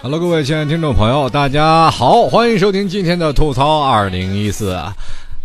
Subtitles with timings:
[0.00, 4.78] Hello，各位亲爱的听众朋友，大家好，欢迎收听今天的吐槽二零一四。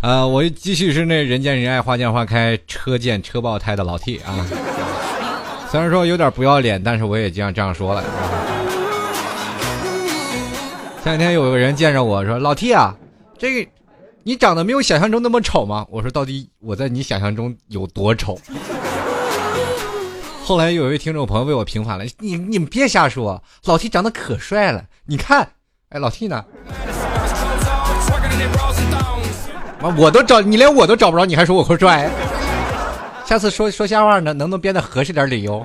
[0.00, 4.46] 呃，我继续是那人见人爱、花见花开、车见车爆胎的老 T 啊。
[5.70, 8.02] 虽然说有点不要脸，但是我也这样这样说了。
[11.02, 12.96] 前两天有个人见着我说：“老 T 啊，
[13.38, 13.70] 这个
[14.22, 18.38] 你长得没有想象中那么丑吗？”我说：“到底我在你想象中有多丑？”
[20.50, 25.48] 后来有一位听众朋友为我平反了，你你们别瞎说，老 T 长得可帅了，你看，
[25.90, 26.44] 哎，老 T 呢？
[29.96, 32.10] 我都找你，连我都找不着，你还说我帅？
[33.24, 35.64] 下次说说瞎话呢，能不能编的合适点理由？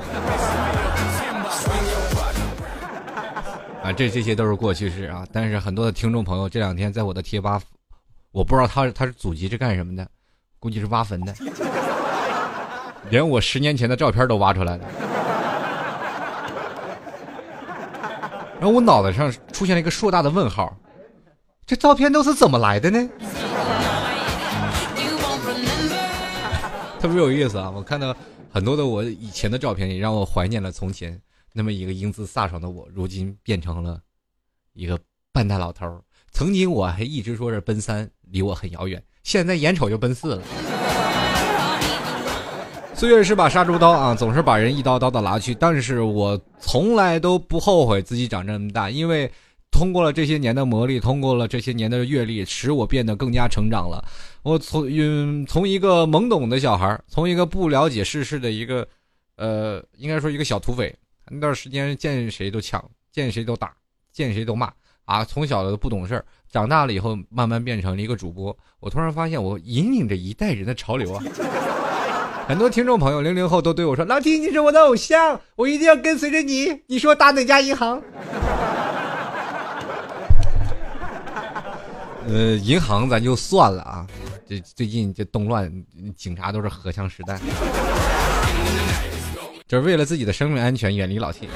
[3.81, 5.25] 啊，这这些都是过去式啊。
[5.33, 7.59] 但是很多的听众朋友这两天在我的贴吧，
[8.31, 10.07] 我不知道他他是祖籍是干什么的，
[10.59, 11.33] 估计是挖坟的。
[13.09, 14.85] 连我十年前的照片都挖出来了，
[18.59, 20.75] 然后我脑袋上出现了一个硕大的问号，
[21.65, 23.09] 这照片都是怎么来的呢？
[26.99, 27.69] 特别有意思啊！
[27.69, 28.15] 我看到
[28.51, 31.21] 很多的我以前的照片，也让我怀念了从前
[31.53, 34.01] 那么一个英姿飒爽的我，如今变成了
[34.73, 34.99] 一个
[35.31, 36.01] 半大老头。
[36.31, 40.41] 曾经我还一直说是奔三离我很遥远，现在眼瞅就奔四了。
[42.95, 45.53] 岁月是把杀猪刀啊，总是把人一刀刀的拿去。
[45.53, 49.29] 但是我从来都不后悔自己长这么大，因为
[49.69, 54.01] 通过了这些年的磨砺，通过了这些年的阅历，使我变得更加成长了。
[54.43, 58.87] 我从嗯，从一个懵懂的小孩，从一个不了解世事的一个，
[59.35, 60.95] 呃，应该说一个小土匪，
[61.29, 63.73] 那段时间见谁都抢，见谁都打，
[64.13, 64.71] 见谁都骂
[65.03, 65.25] 啊。
[65.25, 68.57] 从小的不懂事儿，长大了以后慢慢变成了一个主播。
[68.79, 71.21] 我突然发现，我引领着一代人的潮流啊。
[72.47, 77.99] 很多听众朋友，零零后都对我说：“老弟你是我的偶像，我一定要跟随着你。”你说打哪家银行？
[82.29, 84.05] 呃，银行咱就算了啊。
[84.47, 85.71] 这最近这动乱，
[86.15, 87.39] 警察都是荷枪实弹，
[89.67, 91.49] 就是为了自己的生命安全，远离老 T。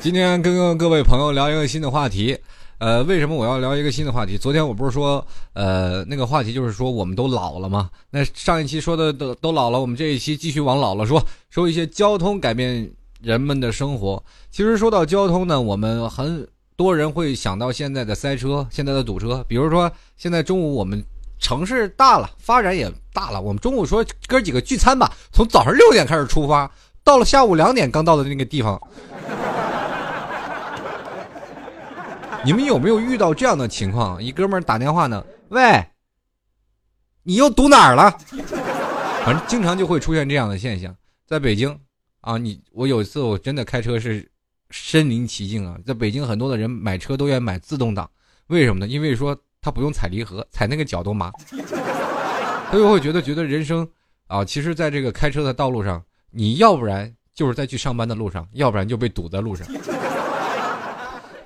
[0.00, 2.36] 今天跟各位朋友聊一个新的话题。
[2.78, 4.38] 呃，为什么我要聊一个新的话题？
[4.38, 7.90] 昨天我不是说，呃，那个话题就是说我们都老了吗？
[8.10, 12.88] 那上一期说的都都老了，我们这一期继续往老了说，说一些交通改变
[13.20, 14.22] 人们的生活。
[14.48, 16.46] 其实说到交通呢，我们很
[16.76, 19.44] 多人会想到现在的塞车，现在的堵车。
[19.48, 21.04] 比如说，现在中午我们
[21.40, 26.70] 城市大了，发展也大了，我们中午说哥几个聚餐吧，从早上六点开始出发，
[27.02, 28.80] 到了下午两点刚到的那个地方。
[32.44, 34.22] 你们有没有遇到这样的情况？
[34.22, 35.84] 一哥们儿打电话呢，喂，
[37.22, 38.10] 你又堵哪儿了？
[39.24, 40.94] 反正经常就会出现这样的现象。
[41.26, 41.78] 在北京，
[42.20, 44.30] 啊，你我有一次我真的开车是
[44.70, 45.76] 身临其境啊。
[45.84, 48.08] 在北京，很多的人买车都愿意买自动挡，
[48.46, 48.86] 为什么呢？
[48.86, 51.30] 因为说他不用踩离合，踩那个脚都麻。
[52.70, 53.86] 他就会觉得觉得人生
[54.28, 59.66] 啊，其实在这个开车的道路上，你要不然就是在去上班的路上，要不然就被堵在路上。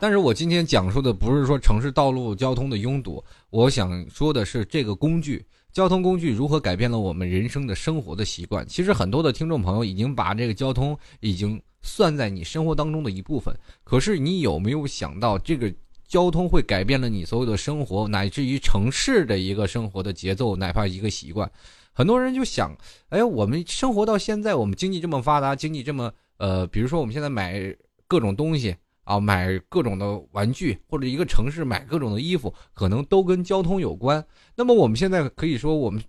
[0.02, 8.66] 但是我今天讲述的不是说城市道路交通的拥堵，我想说的是这个工具，交通工具如何改变了我们人生的生活的习惯。
[8.66, 13.56] 其实很多的听众朋友已经把这个交通已经算在你生活当中的一部分。
[13.84, 15.72] 可是你有没有想到，这个
[16.08, 21.48] 交通会改变了你所有的生活，乃至于城市的一个生活的节奏，哪怕一个习惯。
[21.92, 22.76] 很多人就想，
[23.10, 27.72] 哎，我们生活到现在，我们经济这么发达，经济这么呃，比如说我们现在买
[28.08, 28.74] 各种东西。
[29.04, 34.24] 啊，买各种的玩具，或者一个城市买各种的衣服，可能都跟交通有关。
[34.54, 36.02] 那么我们现在可以说，我们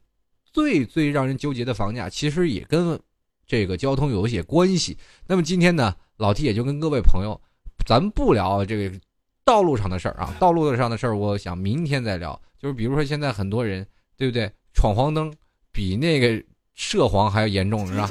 [0.44, 3.00] 最最让人纠结的房价，其实也跟
[3.46, 4.98] 这个交通有一些关系。
[5.28, 7.40] 那么今天呢，老 T 也就跟各位朋友，
[7.86, 9.00] 咱不聊这个
[9.44, 12.40] 道路上的事儿啊，道路上的事儿，我想明天再聊。
[12.60, 13.86] 就是比如说现在很多人，
[14.16, 14.51] 对不对？
[14.74, 15.34] 闯黄灯
[15.72, 16.44] 比那个
[16.74, 18.10] 涉黄还要严重，是吧？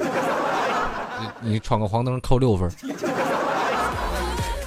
[1.40, 2.70] 你闯个黄灯扣六分。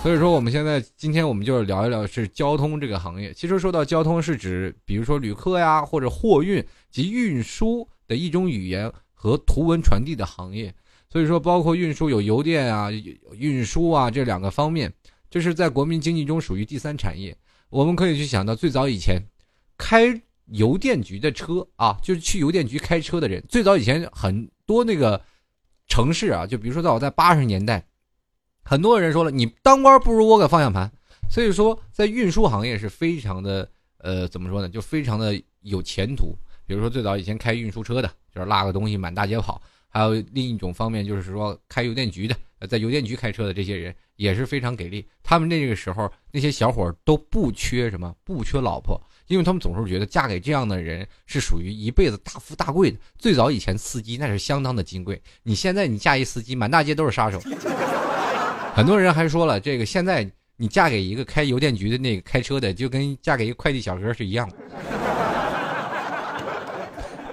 [0.06, 3.34] 所以说，我们现在今天我们就是聊一聊是交通这个行业。
[3.34, 10.72] 其实说到交通，是指比如说旅客呀，或者货运及运输的一种语言和图文传递的行业。
[11.10, 12.92] 所以说，包括运输有邮电啊、
[13.32, 14.94] 运输啊这两个方面，
[15.28, 17.36] 这是在国民经济中属于第三产业。
[17.70, 19.20] 我们可以去想到，最早以前
[19.76, 20.22] 开
[20.52, 23.44] 邮电局的车啊，就是去邮电局开车的人。
[23.50, 25.20] 最早以前很多那个
[25.88, 27.84] 城市啊，就比如说在我在八十年代。
[28.68, 30.92] 很多人说了，你当官不如握个方向盘，
[31.30, 33.70] 所以说在运输行业是非常的，
[34.00, 36.36] 呃，怎么说呢，就非常的有前途。
[36.66, 42.36] 比如说最早以前开运输车的，就是拉个东西满大街跑；还有另一种方面就是说开邮电局的，
[42.68, 45.06] 在邮电局开车的这些人也是非常给力。
[45.22, 52.98] 他们那个时候那些小伙都不缺什么，不缺老婆，因为他们总是觉得嫁给这样的人是属于一辈子大富大贵的。
[53.20, 57.40] 最早以前司机那是相当的金贵，你现在你嫁一司机，满大街都是杀手。
[58.76, 64.56] 很多人还说了，这个现在你嫁给一个开邮电局的那个开车的，就跟嫁给一个快递小哥是一样的。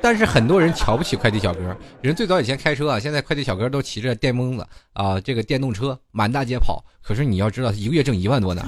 [0.01, 6.85] 但是很多人瞧不起快递小哥，人最早以前开车啊，现在快递小哥都骑着电蒙子啊，这个电动车满大街跑。
[7.03, 8.65] 可是你要知道，一个月挣一万多呢。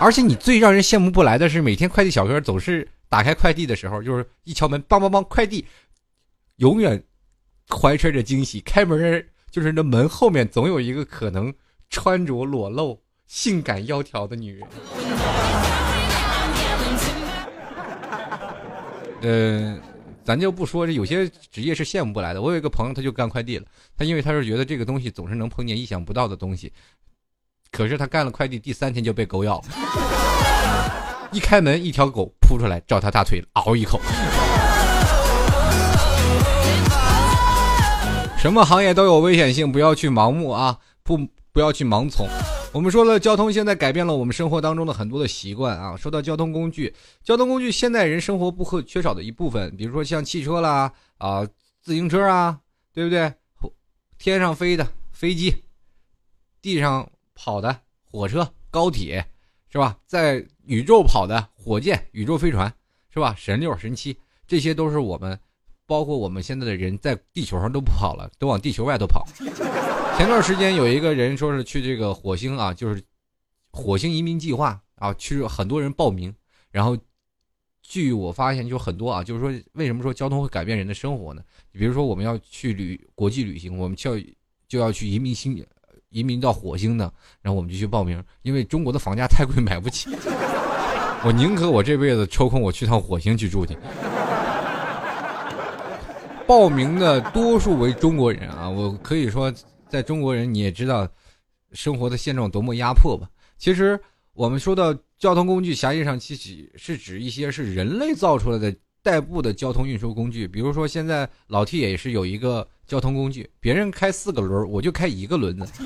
[0.00, 5.66] 而且你最让人羡慕不来的是，每天快递小哥总是打开快递的时候，就是一敲门，梆梆梆，快递，
[6.56, 7.02] 永远
[7.68, 8.60] 怀揣着惊喜。
[8.60, 9.22] 开门
[9.54, 11.54] 就是那门后面总有一个可能
[11.88, 14.68] 穿着裸露、性感窈窕的女人。
[19.20, 19.80] 嗯。
[20.24, 22.42] 咱就不说这有些职业是羡慕不来的。
[22.42, 23.66] 我有一个朋友，他就干快递了。
[23.96, 26.72] 他因为他是觉得这个东西总是能碰见意想不到的东西，
[27.70, 31.28] 可是他干了快递第三天就被狗咬了。
[31.30, 34.00] 一开门，一条狗扑出来照他大腿嗷一口。
[38.44, 41.18] 什么行业都有危险性，不要去盲目啊，不
[41.50, 42.28] 不要去盲从。
[42.74, 45.96] 我们说了，交通现在改变了我们生活当中的很多的习惯啊。
[45.96, 51.48] 说到交通工具，交通工具现代人生活不可缺少的一部分，比如说像汽车啦啊，
[51.80, 52.60] 自行车啊，
[52.92, 53.32] 对不对？
[54.18, 55.64] 天上飞的飞机，
[56.60, 57.74] 地上跑的
[58.04, 59.26] 火车、高铁，
[59.72, 59.96] 是吧？
[60.04, 62.70] 在宇宙跑的火箭、宇宙飞船，
[63.10, 63.34] 是吧？
[63.38, 64.14] 神六、神七，
[64.46, 65.40] 这些都是我们，
[65.86, 69.26] 包括我们现在的人在地球上都不跑了，都往地球外头跑。
[70.16, 73.02] 前段时间有一个人说是去这个火星啊，就是
[73.72, 76.32] 火星移民计划啊，去很多人报名。
[76.70, 76.96] 然后，
[77.82, 81.42] 据我发现，就很多啊，就是说为什么说交通会改变人的生活呢？
[81.72, 84.24] 比如说我们要去旅国际旅行，我们就要
[84.68, 85.64] 就要去移民星，
[86.10, 90.10] 移民到火星呢，然后我们就去报名，因为中国的房价太贵，买不起。
[91.26, 93.76] 我宁可我这辈子抽空我去趟火星去住去。
[96.46, 99.52] 报名的多数为中国人啊，我可以说。
[99.86, 101.08] 在中国人，你也知道，
[101.70, 103.28] 生活的现状多么压迫吧？
[103.56, 104.00] 其实
[104.32, 108.74] 我们说到交通工具，狭义上其实是指一些是人类造出来的
[109.04, 110.48] 代步的交通运输工具。
[110.48, 115.84] 比如说，现在老 T 也是有一个交通工具，别人开四个轮，我就开一个轮子。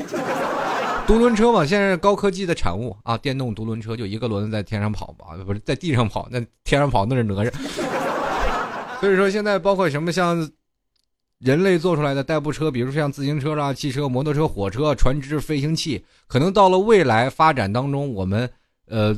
[1.07, 7.53] 独轮车嘛，现在是高科技的产物啊，电动独轮车就一个轮子在天上跑吧，不是在地上跑，那天上跑那是哪吒。
[9.01, 10.51] 所以说，现在包括什么像。
[11.41, 18.51] 人类做出来的代步车，比如像自行车啦、汽车、摩托车、火车、船只、飞行器，可能到了未来发展当中，我们
[18.87, 19.17] 呃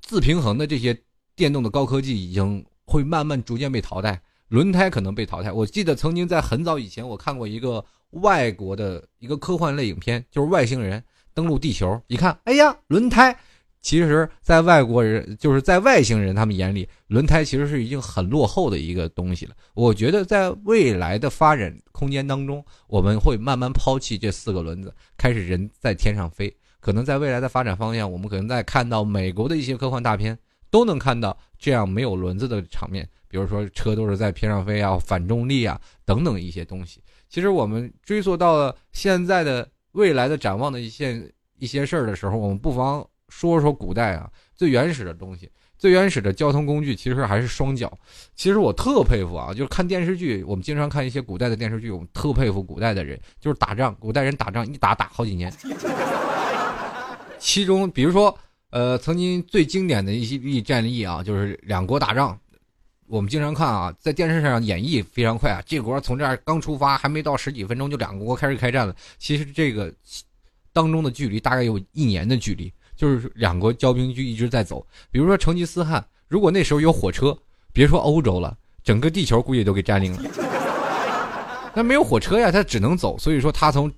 [0.00, 1.00] 自平衡的这些
[1.36, 5.52] 电动的高科技已经会慢慢逐渐被淘汰，轮胎可能被淘汰。
[5.52, 11.00] 我记得曾经在很早以前，我看过一个外国的一个科幻类影片，就是外星人
[11.32, 13.38] 登陆地球，一看，哎呀，轮胎。
[13.82, 19.54] 其实，在外国人，就是在外星人他们眼里，轮胎其实是已经很落后的一个东西了。
[19.74, 26.56] 我觉得，在未来的发展空间当中，我们会慢慢抛弃这四个轮子，开始人在天上飞。
[26.78, 30.38] 可能在未来的发展方向，我们可能在看到美国的一些科幻大片，
[30.70, 37.00] 都能看到这样没有轮子的场面，比如说车都是在天上飞啊，反重力啊等等一些东西。
[37.28, 43.04] 其实，我们追溯到现在的未来的展望的一些一些事儿的时候，我们不妨。
[43.32, 47.90] 说说古代啊，最原始的东西，最原始的交通工具，其实还是双脚。
[48.36, 55.52] 其实我特佩服啊，就是看电视剧，我们经常看一些古代的电视剧，我们特佩服古代的人，就是打仗，古代人打仗一打打好几年。
[57.38, 58.38] 其中，比如说，
[58.70, 62.38] 呃，曾经最经典的一些例战役啊，就是两国打仗，
[63.08, 68.94] 我们经常看啊，在电视上演绎非常快啊，这国从这儿刚出发，还没到十几分钟，就两个国开始开战了。
[69.18, 69.92] 其实这个
[70.72, 72.72] 当中的距离大概有一年的距离。
[73.02, 77.36] 就是两国交兵就一直在走，比如说成吉思汗，如果那时候有火车，
[77.72, 80.30] 别说欧洲了，整个地球估计都给占领了。
[81.74, 83.92] 那没有火车呀，他只能走，所以说他从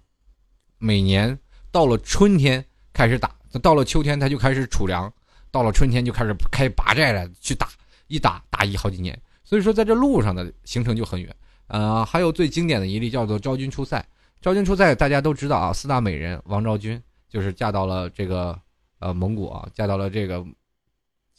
[0.78, 1.38] 每年
[1.70, 3.30] 到了春天开始打，
[3.60, 5.12] 到了秋天他就开始储粮，
[5.50, 7.68] 到了春天就开始开拔寨了去打，
[8.06, 9.20] 一打打一好几年。
[9.44, 11.36] 所以说在这路上的行程就很远。
[11.66, 14.02] 呃，还有最经典的一例叫做昭君出塞。
[14.40, 18.58] 昭君出塞大家都知道啊，四大美人王昭君就是嫁到了这个。
[19.04, 20.42] 呃，蒙古啊，嫁到了这个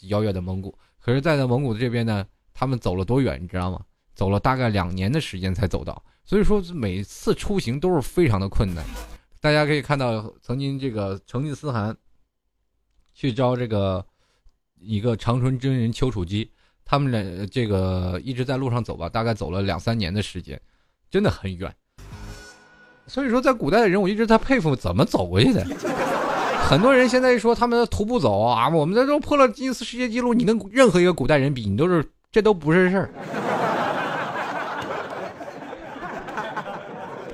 [0.02, 0.78] 遥远的蒙古。
[1.00, 3.84] 可是，在那蒙古这边呢，他们走了多远，你知道吗？
[4.14, 6.04] 走了大概两年的时间才走到。
[6.24, 8.86] 所以说，每次出行都是非常的困难。
[9.42, 11.98] 大家可以看到，曾经这个成吉思汗
[13.16, 14.06] 去招这个
[14.80, 16.52] 一个长春真人丘处机，
[16.86, 20.62] 他们俩这个一直在路上走吧，大概走了两三年的时间。
[21.10, 21.76] 真的很远。
[23.08, 25.66] 所以说，在古代的人，我一直在佩服怎么走过去的。
[26.68, 33.10] 很多人现在一说他们徒步走啊，我们这都破了吉尼斯世界纪录，你跟任何一个古代人比，你都是这都不是事儿。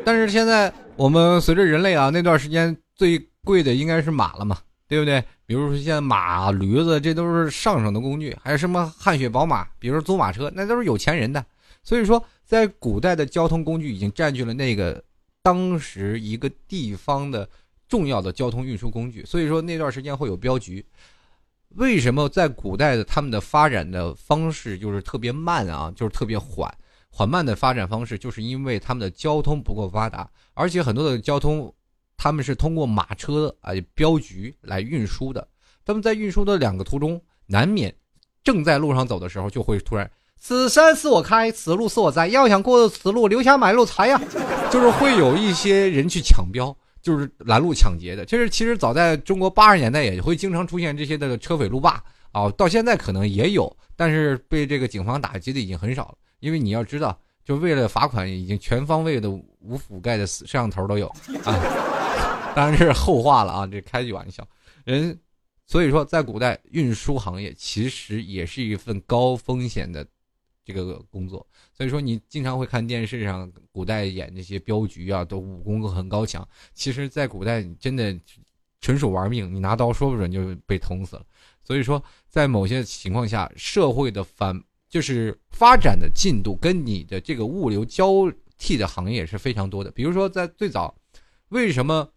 [0.04, 4.58] 但是现在我们随着人类啊，那段时间最贵的应该是马了嘛，
[4.90, 5.24] 对不对？
[5.46, 11.44] 比如说现在马、驴子，这都是上乘的工具，还有什么汗血宝马，比如说租马车，那都是有钱人的。
[11.84, 15.02] 所以说，在古代的交通工具已经占据了那个
[15.42, 17.48] 当时一个地方的
[17.92, 19.24] 重要的交通运输工具。
[19.26, 20.84] 所以说那段时间会有镖局。
[21.76, 26.74] 为什么在古代的他们的发展的方式就是特别慢啊，就是特别缓？
[27.10, 31.74] 缓慢的发展方式，就是因为他们的交通不够发达，而且很多的交通，
[32.16, 35.46] 他们是通过马车啊镖局来运输的。
[35.86, 37.94] 他们在运输的两个途中，难免
[38.44, 44.22] 正在路上走的时候，就会突然“此山是我开，此路是我栽，要想过此路，留下买路财呀”，
[44.72, 48.24] 就是会有一些人去抢镖，就是拦路抢劫的。
[48.26, 56.16] 这是其实早在中国八十年代也会经常出现这些的车匪路霸啊，到现在可能也有，但是被这个警方打击的已经很少了。
[56.40, 61.08] 因为你要知道，就为了罚款，已经全方位的无覆盖的摄像头都有
[61.44, 64.48] 啊，当然是后话了啊，这开句玩笑。
[64.86, 65.18] 人，
[65.68, 70.06] 所以说在古代运输行业其实也是一份高风险的
[70.64, 71.46] 这个工作。
[71.74, 76.48] 所以说你经常会看电视上古代演那些镖局啊，都武功很高强。
[76.74, 78.18] 其实，在古代你真的
[78.80, 81.26] 纯属玩命，你拿刀说不准就被捅死了。
[81.64, 84.64] 所以说，在某些情况下，社会的反。
[84.92, 89.90] 就是发展的进度跟你的这个物流交替的行业是非常多的。
[89.92, 90.94] 比如说，在最早，
[91.48, 92.12] 为什么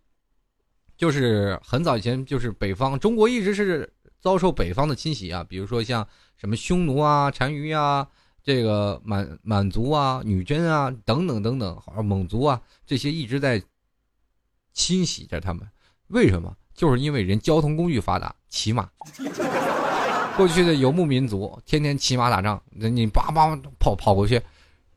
[0.97, 3.89] 就是很早以前，就是北方中国一直是
[4.21, 5.45] 遭受北方的侵袭啊？
[5.45, 6.05] 比如说像
[6.37, 8.09] 什么匈奴啊、单于啊、
[8.45, 13.61] 这个满满族啊、女真啊等等等等，好像蒙族啊这些一直在
[14.73, 15.67] 侵袭着他们。
[16.09, 16.55] 为什么？
[16.75, 18.89] 就是因为人交通工具发达，骑马。
[20.37, 24.43] 过去的游牧民族天天骑马打仗，那你叭叭跑跑过去。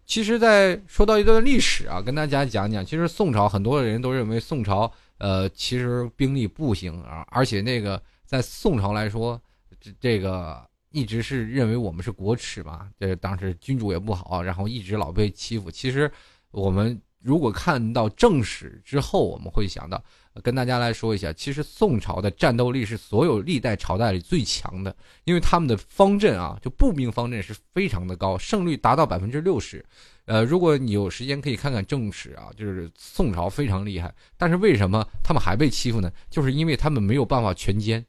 [0.05, 9.39] 其实，在说到一段历史啊，跟大家讲讲，其实宋朝很多人都认为宋朝呃其实兵力不行啊，而且那个在宋朝来说，
[9.79, 10.59] 这这个
[10.91, 15.69] 一直是认为我们是国耻嘛，这当时君主也不好，然后一直老被欺负。
[15.69, 16.11] 其实
[16.51, 20.03] 我们如果看到正史之后，我们会想到。
[20.43, 29.83] 跟大家来说一下，其实宋朝的战斗力是所有历代朝代里最强的，因为他们的方阵啊，就步兵方阵是非常的高，胜率达到百分之六十。
[30.25, 34.13] 呃，如果你有时间可以看看正史啊，就是宋朝非常厉害。
[34.37, 36.11] 但是为什么他们还被欺负呢？
[36.29, 38.05] 就是因为他们没有办法全歼。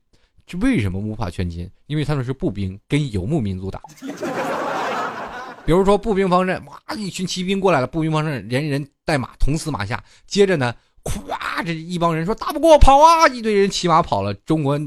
[0.49, 1.69] 这为什么无法全歼？
[1.87, 3.81] 因为他们是步兵跟游牧民族打。
[5.67, 10.75] 比如说步兵方阵，哇，一群骑兵过来了，步兵方阵连人带马同死马下，接着呢。
[11.05, 11.64] 咵！
[11.64, 13.26] 这一帮人说打不过，跑啊！
[13.28, 14.35] 一堆人骑马跑了。
[14.35, 14.78] 中国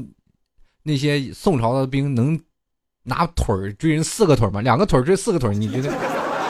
[0.84, 2.38] 那些宋朝的兵能
[3.02, 4.60] 拿腿追人四个腿吗？
[4.60, 5.92] 两个腿追四个腿，你觉得？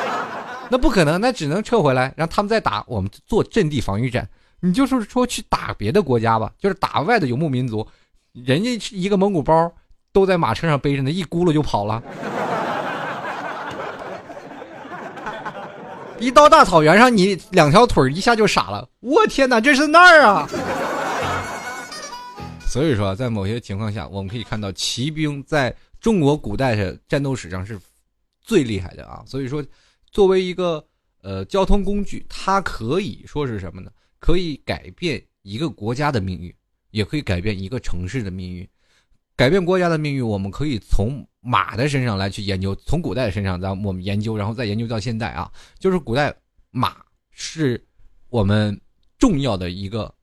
[0.68, 2.84] 那不可能，那只能撤回来，让他们再打。
[2.86, 4.28] 我们做阵地防御战。
[4.60, 7.86] 你就是说去打别的国家吧，就是打外的游牧民族，
[8.32, 9.72] 人家一个蒙古包
[10.12, 12.02] 都在马车上背着呢，一咕噜就跑了。
[16.18, 18.88] 一到大草原上，你两条腿一下就傻了。
[19.00, 20.48] 我天哪，这是那儿啊！
[22.64, 27.78] 所以说，在某些情况下，我们可以看到骑兵在中国古代的战斗史上是
[28.40, 29.22] 最厉害的啊。
[29.26, 29.62] 所以说，
[30.10, 30.82] 作为一个
[31.22, 33.90] 呃交通工具，它可以说是什么呢？
[34.20, 36.54] 可以改变一个国家的命运，
[36.92, 38.66] 也可以改变一个城市的命运。
[39.34, 46.32] 改变国家的命运，我们可以从马的身上来去研究，从古代的身上，咱我们研究，然后再研究到现代啊，就是古代
[46.70, 46.98] 马
[47.30, 47.82] 是
[48.28, 48.80] 我们
[49.18, 50.14] 重要的一个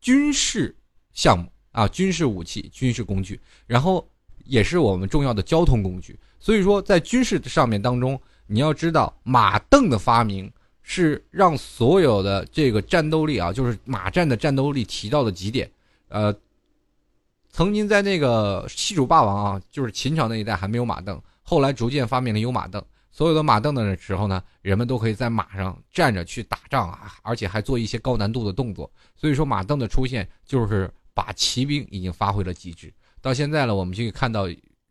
[0.00, 0.74] 军事
[1.12, 4.04] 项目啊，军事武器、军事工具，然后
[4.44, 6.18] 也是我们重要的交通工具。
[6.40, 10.50] 所以说，在军事上面当中，你要知道，马镫的发明
[10.82, 15.70] 是让所有的这个战斗力啊，就是马战的战斗力提到了极点，
[16.08, 16.34] 呃。
[17.50, 22.80] 曾经在那个西楚霸王啊，就是秦朝那一代还没有马镫，后来逐渐发明了有马镫。
[23.10, 28.88] 所有的马镫的时候呢，人们都可以在马上站着去打仗啊，而且还做一些高难度的动作。
[29.16, 32.92] 所以说马镫的出现就是把骑兵已经发挥了极致。
[33.20, 34.46] 到现在了，我们就可以看到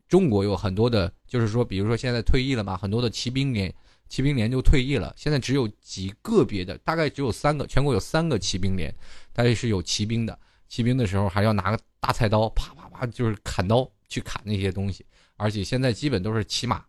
[0.10, 3.74] 中国有很多的，就是说，比如说现在退役了嘛，很多的骑兵连
[4.10, 8.94] 骑兵连就退役了，现在只有极个别的，大概只有三个，全国有三个骑兵连，
[9.34, 10.38] 它也是有骑兵的。
[10.68, 15.06] 骑兵的时候还要拿个大菜刀，啪啪啪，就是砍刀去砍那些东西。
[15.36, 16.84] 而且现在基本都是骑马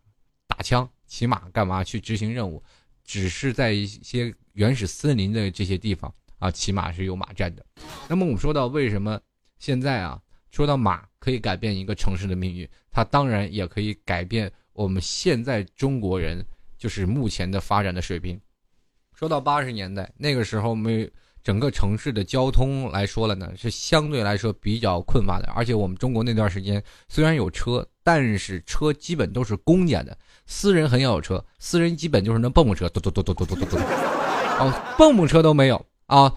[0.47, 2.61] 打枪，骑马干嘛去执行任务？
[3.03, 7.65] 只是在一些原始森林的这些地方啊，骑马是有马战的。
[8.07, 9.19] 那么我们说到为什么
[9.57, 10.21] 现在啊，
[10.51, 16.45] 说到马可以改变一个城市的命运，它当然也可以改变我们现在中国人
[16.77, 18.39] 就是目前的发展的水平。
[19.13, 21.09] 说到八十年代那个时候，没。
[21.49, 25.51] 整个城市的交通来说了呢，是相对来说比较困乏的。
[25.55, 30.15] 而且我们中国那段时间虽然有车，但是车基本都是公家的，
[30.45, 31.43] 私人很少有车。
[31.57, 33.77] 私人基本就是那蹦蹦车，嘟嘟嘟嘟嘟嘟嘟嘟，
[34.59, 36.31] 哦，蹦蹦车都没有啊，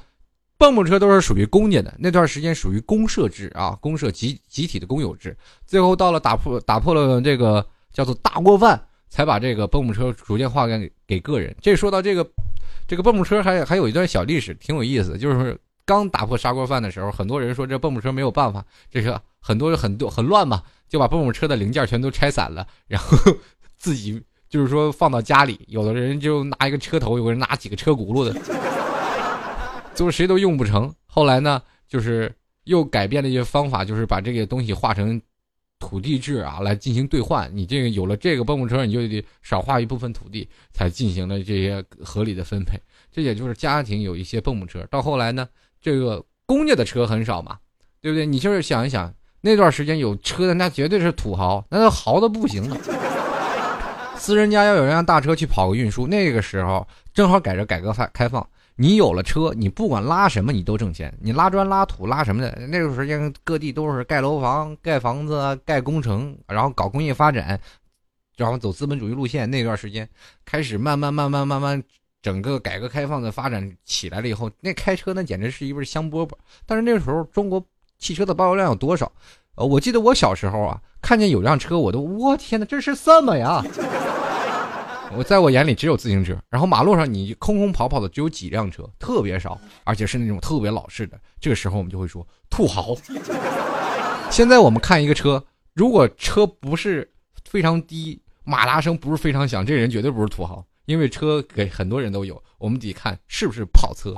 [0.56, 1.94] 蹦蹦车都是属于公家的。
[1.98, 5.36] 那段时间属于公社制啊，公社集集体的公有制。
[5.66, 11.54] 最后到了打破打破了这个叫做大锅饭，才把这个蹦蹦车逐渐划给给个人。
[11.60, 12.26] 这说到这个。
[12.86, 15.16] 这个蹦蹦车还还有一段小历史，挺有意思。
[15.18, 23.16] 就是刚打破砂锅饭的时候，很多人说这蹦蹦车没有办法，这个很多很多很乱嘛，就把蹦蹦车的零件全都拆散了，然后
[23.78, 25.60] 自己就是说放到家里。
[25.68, 28.32] 有的人就拿一个车头，有个人拿几个车轱辘的，
[29.94, 30.92] 最后谁都用不成。
[31.06, 32.32] 后来呢，就是
[32.64, 35.20] 又改变了一些方法，就是把这个东西化成。
[35.82, 37.50] 土地制啊，来进行兑换。
[37.52, 42.80] 你这个有了这个蹦蹦车，你就得少花一部分土地，才进行了这些合理的分配。
[43.10, 44.86] 这也就是家庭有一些蹦蹦车。
[44.92, 45.48] 到后来呢，
[45.80, 47.58] 这个公家的车很少嘛，
[48.00, 48.24] 对不对？
[48.24, 52.76] 你就是想一想，那段时间有车的那绝对是土豪，那都豪的不行了。
[54.16, 58.48] 私人家要有辆大车去跑个运输，那个时候正好赶着改革开放。
[58.76, 61.12] 你有了车，你不管拉什么，你都挣钱。
[61.20, 67.60] 你拉砖、拉土、拉什么的，那个时间各地都是盖楼房、盖房子、盖工程，然后搞工业发展，
[68.36, 69.50] 然后走资本主义路线。
[69.50, 70.08] 那段时间
[70.44, 71.82] 开始慢慢、慢慢、慢慢，
[72.22, 76.30] 整个改革开放的发展起来了以后，那开车那简直是一味香饽饽。
[76.64, 77.64] 但是那个时候中国
[77.98, 79.10] 汽车的保有量有多少？
[79.54, 83.62] 呃，我记得我小时候啊，看见有辆车，我都我天哪，这是什么呀？
[85.16, 91.18] 我在我眼里只有自行车，然后马路上你空空跑跑的只有几辆车，特别少，而且是那种特别老式的。
[91.40, 92.94] 这个时候我们就会说土豪。
[94.30, 97.10] 现在我们看一个车，如果车不是
[97.44, 104.16] 非常低，马达声不是非常响，这人绝对不是土豪，因为车给很多人都有，我们得看是不是跑车。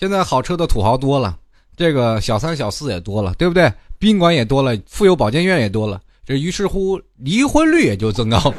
[0.00, 1.36] 现在好车的土豪多了，
[1.76, 3.70] 这个小三小四也多了，对不对？
[3.98, 8.38] 宾馆也多了，妇幼保健院也多了，这于是乎离婚率也就增高。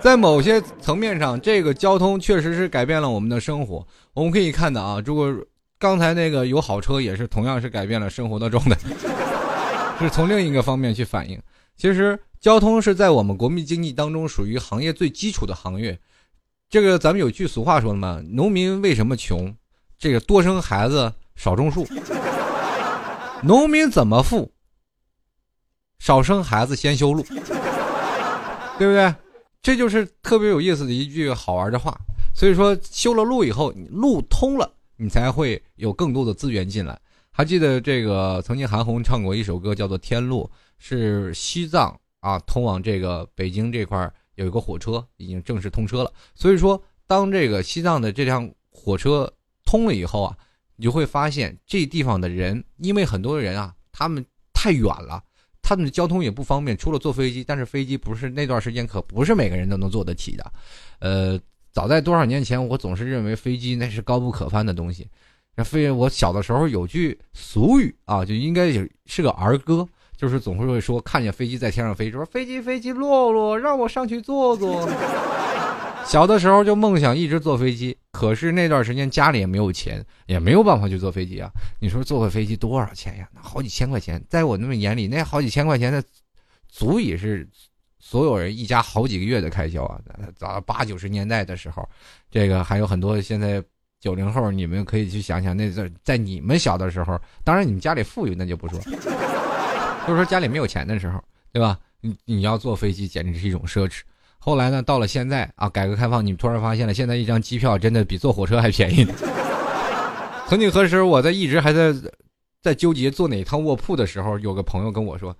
[0.00, 3.86] 在某些层面上，这个交通确实是改变了我们的生活。
[4.14, 5.30] 我们可以看到啊，如果
[5.78, 8.74] 刚才那个有好车，也是同样是改变了生活的状态，
[10.00, 11.38] 是从另一个方面去反映。
[11.76, 16.00] 其实，交通是在我们国民经济当中属于行业最基础的行业。
[16.72, 19.54] 这个咱们有句俗话说的嘛，农民为什么穷？
[19.98, 21.86] 这个多生孩子少种树。
[23.42, 24.50] 农民怎么富？
[25.98, 27.22] 少生孩子先修路，
[28.78, 29.14] 对不对？
[29.60, 31.94] 这就是特别有意思的一句好玩的话。
[32.34, 36.98] 所以说，修了路以后，路通了，你才会有更多的资源进来。
[37.32, 44.14] 还记得这个曾经韩红唱过一首歌，叫做《天路》，是西藏啊通往这个北京这块儿。
[44.34, 49.32] 有一个火车已经正式通车了，所以说，当这个西藏的这辆火车
[49.64, 50.36] 通了以后啊，
[50.76, 55.22] 你就会发现这地方的人，因为很多人啊，他们太远了，
[55.60, 60.52] 他们的交通也不方便，除了坐飞机，但是飞机不是那段时间可不是每个人都能坐得起的。
[61.00, 61.38] 呃，
[61.70, 65.08] 早在多少年前，我总是认为飞机那是高不可攀的东西。
[65.54, 69.86] 那飞，我小的时候有句俗语啊，就应该也是个儿歌。
[70.22, 74.88] 就是总是会说看见飞机在天上飞，说飞机飞机落落，让我上去坐坐。
[76.04, 81.50] 小的时候就梦想一直坐飞机，可是那段时间家里也没有钱，也没有办法去坐飞机啊。
[81.80, 83.28] 你说坐个飞机多少钱呀？
[83.34, 86.00] 那好几千块钱，在我那么眼里，那好几千块钱，那
[86.68, 87.44] 足以是
[87.98, 89.98] 所有人一家好几个月的开销啊。
[90.36, 91.84] 早八九十年代的时候，
[92.30, 93.60] 这个还有很多现在
[93.98, 98.78] 九零后，你们可以去想想，那在在你们小的时候，当然你们家里富裕，那就不说。
[100.06, 101.78] 就是说家里没有钱的时候，对吧？
[102.00, 104.00] 你你要坐飞机简直是一种奢侈。
[104.38, 109.06] 后来呢，到了现在啊，改革开放，你突然发现了，现在一张机票真的比坐火车还便宜。
[110.48, 111.94] 曾几何时，我在一直还在
[112.60, 115.36] 在纠结坐哪趟卧铺的时候，有个朋友跟我说：“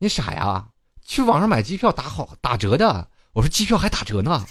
[0.00, 0.68] 你傻呀，
[1.04, 4.42] 去网上买机票打好打折的。”我说：“机票还打折呢。”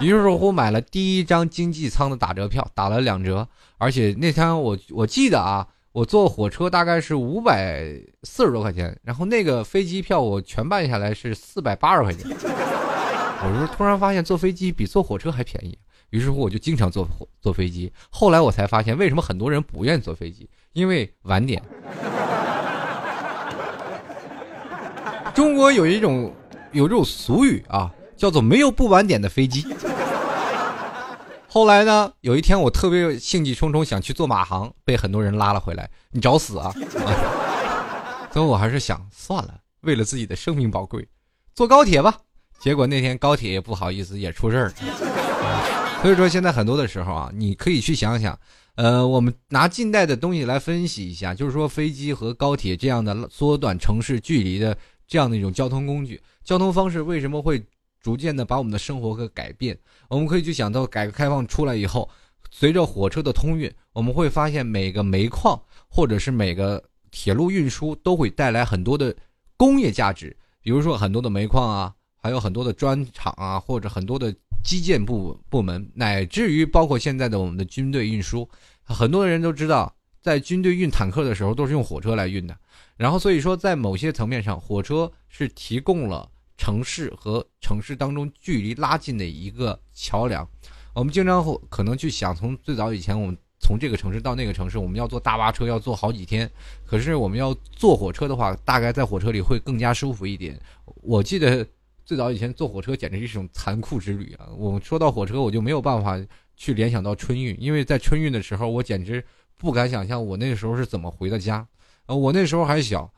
[0.00, 5.66] 于是乎买了第一张经济舱的打折票，打了两折，而且那天我我记得啊。
[5.98, 7.82] 我坐火车大概是五百
[8.22, 12.30] 四十多块钱，然后那个飞机票我全办下来是四百八十块钱。
[12.30, 15.76] 我就突然发现坐飞机比坐火车还便宜，
[16.10, 17.08] 于是乎我就经常坐
[17.40, 17.92] 坐飞机。
[18.10, 21.60] 后来我才发现，为什么很多人不愿意坐飞机，因为晚点。
[25.34, 26.32] 中国有一种
[26.70, 29.66] 有这种俗语啊，叫做“没有不晚点的飞机”。
[31.58, 35.90] 后来呢，有一天我特别兴致冲冲想去做马航，被很多人拉了回来。
[36.12, 36.72] 你找死啊！
[38.32, 41.04] 所以我还是想算了，为了自己的生命宝贵，
[41.56, 42.16] 坐高铁吧。
[42.60, 44.72] 结果那天高铁也不好意思，也出事儿。
[46.00, 48.38] 所以说现在很多的时候啊，你可以去想想，
[48.76, 57.60] 呃，我们拿近代的东西来分析一下，就是说飞机和高铁这样的缩短城市距离的这样的一种交通工具，交通方式为什么会？
[58.08, 62.08] 逐渐的把我们的生活给改变，我们可以去想到改革开放出来以后，
[62.50, 69.14] 随着火车的通运，我们会发现每个煤矿或者是每个铁路运输都会带来很多的
[69.58, 78.48] 工业价值，比如说很多的煤矿啊，还有很多的砖厂啊，或者很多的基建部部门，乃至于包括现在的我们的军队运输，
[78.84, 82.56] 很多人都知道，在军队运坦克的时候都是用火车来运的，
[82.96, 86.26] 然后所以说在某些层面上，火车是提供了。
[86.58, 90.46] 城市和城市当中距离拉近的一个桥梁，
[90.92, 96.50] 我们经常会可能去想，从最早以前，我们从这个城市到那个城市，我们要坐大巴车要坐好几天，
[96.84, 100.60] 可是我们要坐火车的话，大概在火车里会更加舒服一点。
[100.96, 101.64] 我记得
[102.04, 104.48] 最早以前坐火车简直是一种残酷之旅啊！
[104.56, 106.20] 我说到火车，我就没有办法
[106.56, 109.24] 去联想到春运，因为在春运的时候，我简直
[109.56, 111.66] 不敢想象我那个时候是怎么回的家。
[112.06, 113.12] 呃，我那时候还小，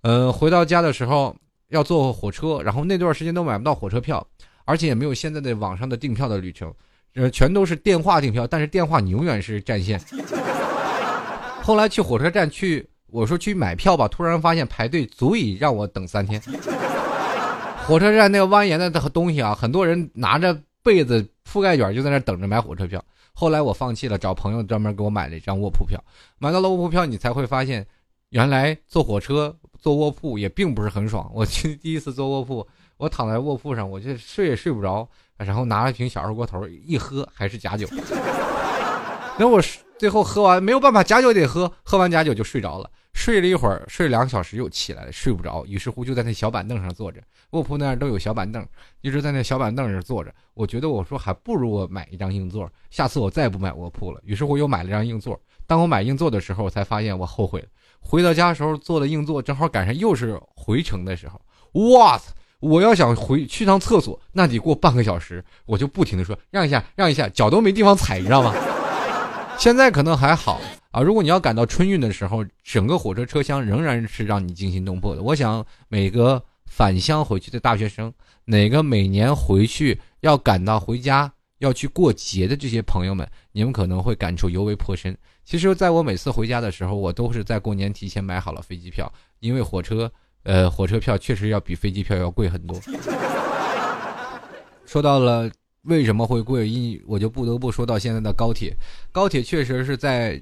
[0.00, 1.36] 呃，回到家的时候。
[1.68, 4.26] 要坐火车，然后那段时间都买不到火车票，
[4.64, 6.72] 而且也没有现在的网上的订票的旅程，
[7.14, 8.46] 呃，全都是电话订票。
[8.46, 10.00] 但是电话你永远是占线。
[11.62, 16.40] 后来去火车站去，我说去买票吧，突然发现排队足以让我等三天。
[17.86, 23.02] 火车站那个蜿蜒的东西啊，很多人拿着被子铺盖卷就在那等着买火车票。
[23.34, 26.02] 后来我放弃了，找朋友专门给我买了一张卧铺票。
[26.38, 27.86] 买到了卧铺票，你才会发现，
[28.30, 29.56] 原来坐火车。
[29.80, 31.30] 坐卧铺也并不是很爽。
[31.32, 35.08] 我去第一次坐卧铺，我躺在卧铺上，我就睡也睡不着。
[35.36, 37.86] 然后拿了瓶小二锅头一喝，还是假酒。
[39.38, 39.62] 那我
[39.96, 41.72] 最后喝完没有办法，假酒得喝。
[41.84, 45.64] 喝完假酒就睡着了，睡了一会儿，睡两个小时又起来了，睡不着。
[45.64, 47.22] 于是乎就在那小板凳上坐着。
[47.50, 48.66] 卧铺那儿都有小板凳，
[49.00, 50.34] 一直在那小板凳上坐着。
[50.54, 54.20] 我觉得我说还不如我买一张硬座，下次我再也不买卧铺了。
[54.24, 55.40] 于是乎又买了张硬座。
[55.68, 57.68] 当我买硬座的时候，我才发现我后悔了。
[58.08, 61.38] 回到家的时候坐的硬座，正好赶上又是回程的时候。
[61.92, 62.32] 哇塞！
[62.58, 68.54] 我要想回去趟厕所，那得过半个小时，我就不停的说让一下，让一下，脚都没地方踩，你知道吗？
[69.58, 70.58] 现在可能还好
[70.90, 71.02] 啊。
[71.02, 75.22] 如果你要赶到春运的时候，整个火车车厢仍然是让你惊心动魄的。
[75.22, 78.10] 我想每个返乡回去的大学生，
[78.46, 85.14] 哪个每年回去要赶到回家要去过节的这些朋友们，你们可能会感触尤为颇深。
[85.48, 92.78] 其实，在我每次回家的时候，我都是在过年提前买好了飞机票，因为火车，呃，火车票确实要比飞机票要贵很多。
[94.84, 95.50] 说到了
[95.84, 98.76] 为什么会贵，因我就不得不说到现在的高铁。
[99.10, 100.38] 高铁确实是在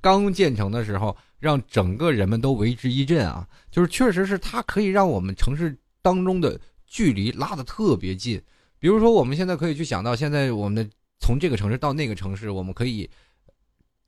[0.00, 3.46] 刚建成的时候，让整个人们都为之一振啊！
[3.70, 8.42] 就是确实是它可以让我们城市当中的距离拉得特别近。
[8.80, 13.08] 比如说，我们现在可以去想到，现在我们的从这个城市到那个城市，我们可以。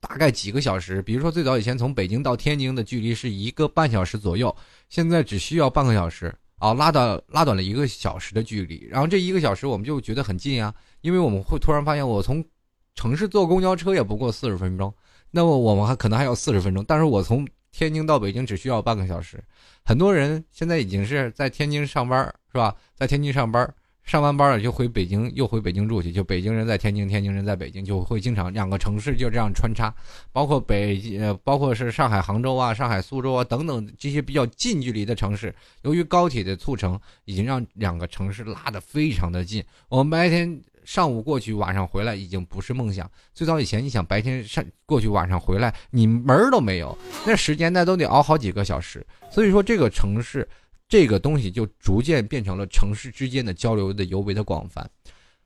[0.07, 4.55] 大概几个小时，比如说最早以前从北京到天津的距离是一个半小时左右，
[4.87, 8.87] 现在只需要半个小时啊，拉到拉短了一个小时的距离。
[8.89, 12.45] 然后这一个小时我们就觉得很近啊，因为我们会突然发现，我从
[12.93, 14.93] 城市坐公交车也不过四十分钟，
[15.31, 19.43] 那么我们还可能还要四十分钟，但是我从天津到北京只需要半个小时。
[19.83, 22.75] 很多人现在已经是在天津上班，是吧？
[22.95, 23.73] 在天津上班。
[24.05, 26.11] 上完班了就回北京，又回北京住去。
[26.11, 29.91] 就北京人在天津，天津人在北京，就会经常两个城市就这样穿插。
[30.31, 39.63] 包括北呃，包括是上海、杭州啊、上海、苏州啊等等这些比较近距离的城市，由于高铁的促成，已经让两个城市拉得非常的近。
[39.89, 43.09] 我们白天上午过去，晚上回来已经不是梦想。
[43.33, 49.03] 最早以前，你想白天上过去，晚上回来，你门儿都没有，那时间那都得熬好几个小时。
[49.31, 50.47] 所以说，这个城市。
[50.87, 54.89] 这个东西就逐渐变成了城市之间的交流的尤为的广泛。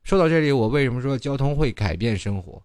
[0.04, 2.62] 说到这里，我为什么说交通会改变生活？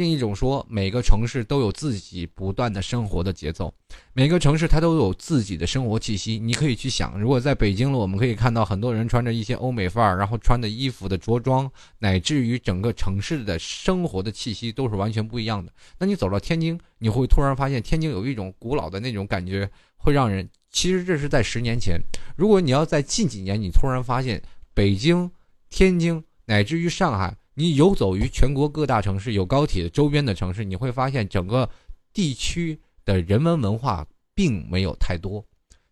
[0.00, 3.70] 另一种说，每个城市都有自己不断的生活的节奏，
[4.14, 6.38] 每个城市它都有自己的生活气息。
[6.38, 15.70] 你可以去想，如果在北京了，我们可以看到很多人穿着一些欧美范儿，然后穿的衣服的着装，乃至于整个城市的生活的气息都是完全不一样的。
[15.98, 20.48] 那你走到天津，你会突然发现天津有一种古老的那种感觉，会让人。
[20.70, 22.00] 其实这是在十年前，
[22.36, 24.40] 如果你要在近几年，你突然发现
[24.72, 25.30] 北京、
[25.68, 31.68] 天津乃至于上海你游走于全国各大城市，有高铁周边的城市，你会发现整个
[32.12, 35.44] 地区的人文文化并没有太多，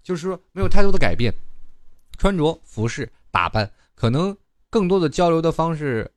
[0.02, 1.34] 就是说没有太多的改变，
[2.16, 4.34] 穿着、服饰、打扮，可能
[4.70, 6.10] 更多的交流的方式，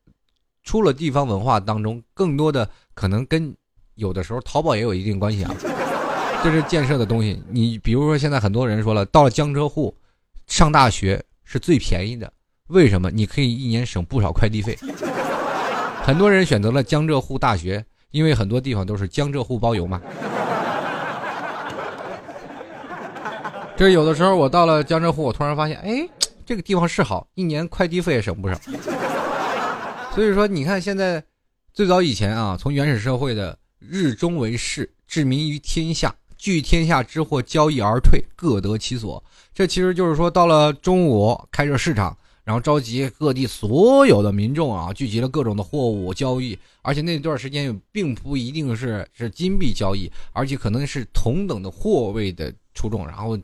[0.64, 3.54] 出了地方文化当中，更多的可能跟
[3.96, 5.56] 有的时候淘宝也有一定关系啊。
[6.44, 9.96] 这是建设的东西，你比如说现在很多人说了，到了江浙沪
[10.48, 12.32] 上大学是最便宜的，
[12.68, 13.12] 为什么？
[13.12, 14.78] 你可以一年省不少快递费。
[16.04, 20.02] 很多人选择了江浙沪大学，因为很多地方都是江浙沪包邮嘛。
[23.78, 26.08] 这有的时候我到了江浙沪，我突然发现，哎，
[26.46, 28.56] 这个地方是好，一年快递费也省不少。
[30.14, 31.24] 所以说，你看现在，
[31.74, 39.24] 最早以前啊，从原始社会的日中为市，治民于天下，聚天下之货，交易而退，各得其所。
[39.54, 42.18] 这其实就是说，到了中午开设市场。
[42.44, 53.06] 然后召集各地所有的民众啊，聚集了各种的货物交易，而且那段时间并不一定是是金币交易，而且可能是同等的货位的出众。
[53.06, 53.38] 然后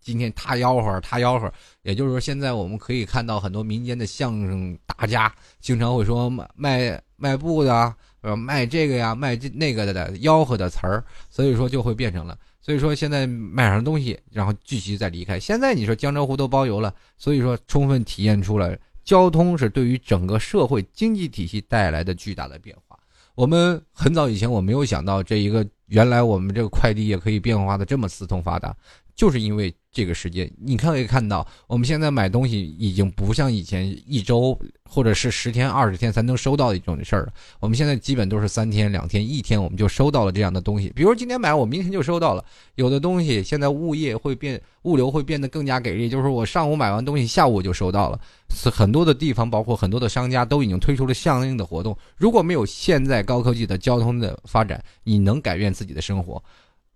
[0.00, 12.36] 今天他吆喝他吆喝，也就是说，现在我们可以看到很多民间的相声大家经常会说卖卖卖布的，呃，卖这个呀，卖这那个的吆喝的词儿，所以说就会变成了。
[12.62, 15.38] 所以说现在买上东西，然后继续再离开。
[15.38, 22.96] 现在你说江浙沪都包邮了，所以说充分体现出了交通是对于整个社会经济体系带来的巨大的变化。
[23.34, 28.76] 我们很早以前我没有想到这一个，原来我们这个快递也可以变化的这么四通发达，
[29.22, 29.72] 就是因为。
[29.94, 34.58] 这个时间，你可以看到，我们现在买东西已经不像以前一周
[34.88, 37.32] 或者是十天、二十天才能收到的一种事儿了。
[37.60, 40.90] 我们现在基本都是三天、两天、一天，我们就收到了这样的东西。
[40.96, 42.42] 比如今天买，我明天就收到了。
[42.76, 48.18] 有的东西现在物业会变，物流会变得更加给力，就是我上午买完东西，下午就收到了。
[48.72, 51.94] 很多的地方，包括很多的商家，都已经推出了相应的活动。
[52.16, 56.42] 如果没有现在高科技的交通的发展，你能改变自己的生活？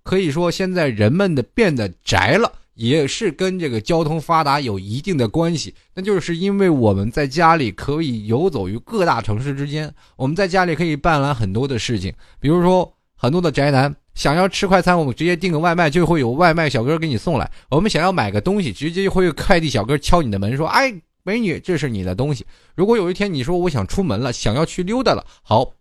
[0.06, 2.52] 可以说，现在人们的变得宅了。
[2.76, 22.44] 也是跟这个交通发达有一定的关系，那就是因为我们在家里可以游走于各大城市之间，我们在家里可以办完很多的事情，比如说很多的宅男想要吃快餐，我们直接订个外卖就会有外卖小哥给你送来；我们想要买个东西，直接就会有快递小哥敲你的门说：“哎，美女，这是你的东西。”
[22.76, 25.72] 如果有一天你说我想出门了，想要去溜达了，好，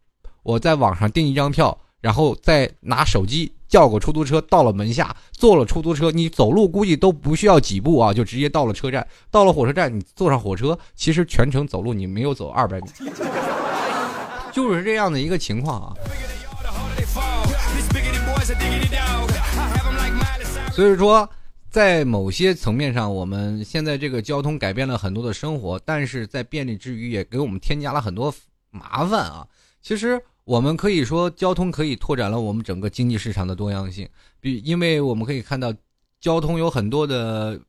[0.43, 3.51] 我在网上订一张票，然后再拿手机。
[3.67, 9.05] 叫个出租车到了门下，坐了出租车，你走路估计都不需要几步啊，就直接到了车站。
[9.31, 12.87] 到了火车站，你坐上火车，其实全程走路你没有走二百米，
[14.53, 15.93] 就是这样的一个情况啊。
[20.71, 21.27] 所以说，
[21.71, 28.33] 在某些层面上，我们现在这个交通改变了很多的生活，但是在便利之余，也给我们添加了很多
[28.69, 29.45] 麻烦啊。
[29.81, 30.21] 其实。
[30.45, 34.07] 我们可以说，交通可以拓展了我们整个经济市场的多样性。
[34.39, 35.73] 比，因为我们可以看到，
[36.21, 37.59] 交通有很多的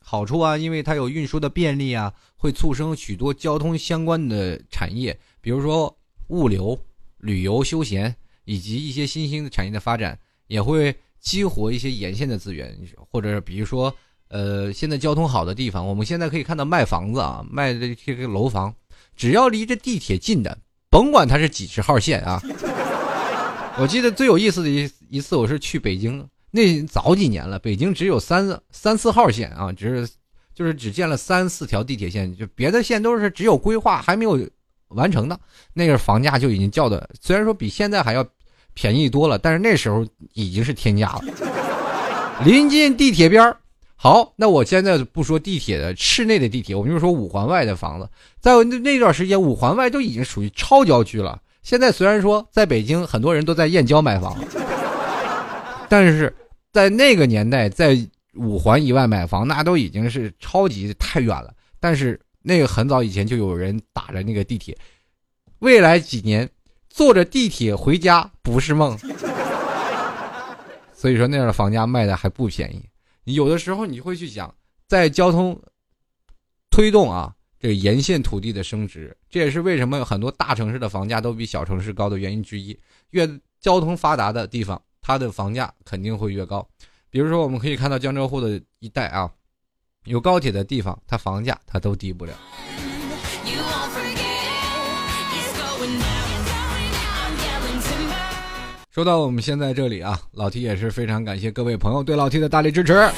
[0.00, 5.94] 好处啊，因为它有运输的便利啊，会促生许多交通相关的产业，比如说
[6.28, 6.78] 物流、
[7.18, 12.74] 旅游、休闲以及一些新兴的产业的发展，也会激活一些沿线的资源，
[13.10, 13.94] 或者比如说，
[14.28, 18.74] 呃，现在交通好的地方，我们现在可以看到卖房子啊，卖的这个楼房，
[19.14, 20.58] 只要离着地铁近的。
[20.94, 22.40] 甭管它是几十号线啊！
[23.76, 30.08] 我记得最有意思的一一次，我是去北京，那早几年了，北京只有三三四号线啊，只是
[30.54, 34.38] 就是只建了三四条地铁线，就别的线都是只有规划还没有
[34.90, 35.36] 完成的。
[35.72, 38.24] 那个房价就已经叫的，虽然说比现在还要
[38.72, 41.24] 便宜多了，但是那时候已经是天价了。
[42.44, 43.56] 临近地铁边儿。
[44.04, 48.06] 好，那我现在不说地铁的室内的地铁，我们就说五环外的房子，
[48.38, 51.40] 在那那段时间，五环外都已经属于超郊区了。
[51.62, 54.36] 现在虽然说在北京很多人都在燕郊买房，
[55.88, 56.30] 但是
[56.70, 57.98] 在那个年代，在
[58.34, 61.54] 五环以外买房，那都已经是超级太远了。
[61.80, 64.76] 但是那个很早以前就有人打着那个地铁，
[65.60, 66.46] 未来几年
[66.90, 68.98] 坐着地铁回家不是梦。
[70.92, 72.84] 所以说那样的房价卖的还不便宜。
[73.24, 74.54] 有的时候你会去想，
[74.86, 75.60] 在交通
[76.70, 82.78] 推动啊，这个沿线土地的升值，这也是为什么很多大城市的房价都比小城市高的原因之一。
[83.10, 83.26] 越
[83.60, 86.68] 交通发达的地方，它的房价肯定会越高。
[87.08, 89.32] 比如说，我们可以看到江浙沪的一带啊，
[90.04, 92.34] 有高铁的地方，它房价它都低不了。
[98.94, 103.10] 说到我们现在这里啊，老 T 也是非常感谢各位朋友对老 T 的大力支持。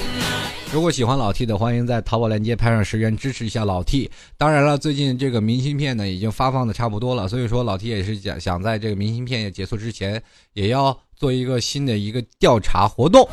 [0.73, 4.11] 如果喜欢老 T 的，欢迎在淘宝链接拍上十元支持一下老 T。
[4.39, 10.23] 当然了，最近这个明信片呢已经发放的差不多了，所以说老 T 也是想想在这个明信片结束之前，
[10.55, 13.29] 也要做一个新的一个调查活动。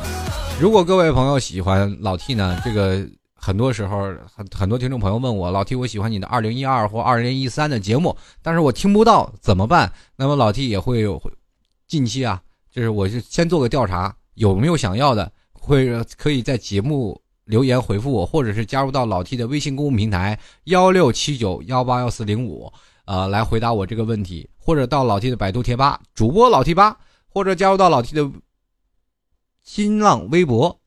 [0.60, 4.02] 如果各位朋友喜欢老 T 呢，这个很多时候
[4.36, 9.90] 很很多听众朋友问我，老 T 我喜欢你的二零一二或二零一三的节目，但是我听不到怎么办？
[10.16, 11.18] 那么老 T 也会有
[11.86, 17.20] 近期啊，就是我是先做个调查，有没有想要的，会可以在节目。
[17.46, 22.72] 留言回复我，或者是加入到老 T 的微信公众平台幺六七九幺八幺四零五，
[23.04, 28.30] 呃，来回答我这个问题，或者到老 T 的百度贴吧主播老 T 吧，或者加入到老 T 的
[29.62, 30.80] 新浪微博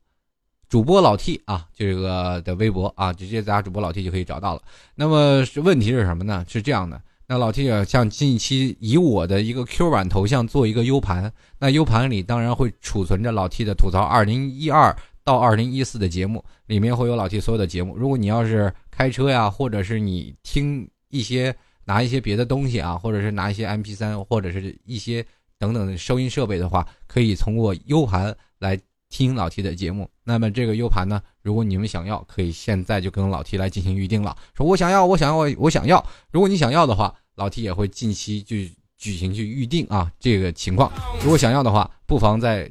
[0.68, 4.62] 主播老 T 啊，这个的微博啊，直接加主播老 T 就可以找到了。
[4.96, 6.44] 那么问题是什么呢？
[6.48, 14.96] 是这样的，那老 T 啊，像近期以我的一个 Q 版头像做一个 U 盘，那 U 盘里当然会储存着老 T 的吐槽二零一二。
[15.24, 17.94] 到二零一四的节目里面会有老 T 所有的节目。
[17.98, 25.22] 如果你要是开车呀，或者是你听一些拿一些别的东西啊，或者是拿一些 M P 三或者是一些
[25.58, 30.08] 等等的收音设备的话，可以通过 U 盘来听老 T 的节目。
[30.24, 34.36] 那么这个 U 盘呢，如果你们想要，可以现在就跟老 T 来进行预定了。
[34.56, 36.04] 说我想要，我想要，我想要。
[36.30, 40.10] 如果你想要的话，老 T 也会近期去举行去预定啊。
[40.18, 40.92] 这个情况，
[41.22, 42.70] 如果想要的话，不妨在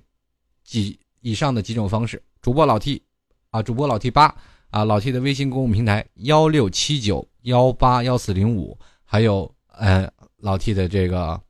[0.64, 2.22] 几以上的几种方式。
[2.42, 3.02] 主播老 T，
[3.50, 4.34] 啊，主播老 T 八，
[4.70, 11.42] 啊，老 T 的微信公众平台幺六七九幺八幺四零五，还有呃老 T 的这个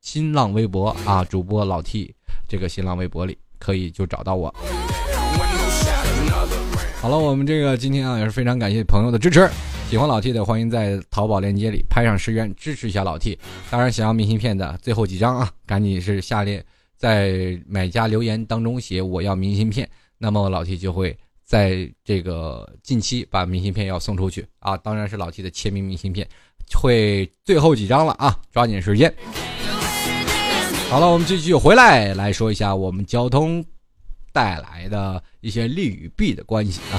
[0.00, 2.14] 新浪微博啊，主播老 T
[2.48, 4.54] 这个新浪微博里可以就找到我。
[7.00, 9.48] 好了，我们这个今天啊也是非常感谢朋友的支持，
[9.88, 13.38] 喜欢老 T 的欢迎在淘宝链接里拍上十元支持一下老 T。
[13.70, 16.64] 当然，想要明信片的最后几张啊，赶紧是下列
[16.96, 19.88] 在买家留言当中写我要明信片。
[20.18, 26.26] 那么老 T 就会在这个近期把明信片要送出去啊，当然是老 T 的签名明信片，
[26.74, 29.14] 会最后几张了啊，抓紧时间。
[30.90, 33.62] 好了，我们继续回来来说一下我们交通
[34.32, 36.96] 带来的一些利与弊的关系啊。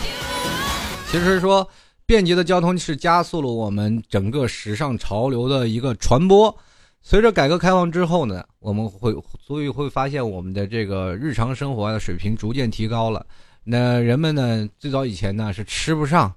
[1.10, 1.68] 其实说
[2.06, 6.56] 便捷的交通是加速了我们整个时尚潮流的一个传播。
[7.02, 13.26] 随着改革开放之后呢，我们会所以会发现我们的这个日常生活的水平逐渐提高了。
[13.64, 16.32] 那人们呢，最早以前呢是吃不上，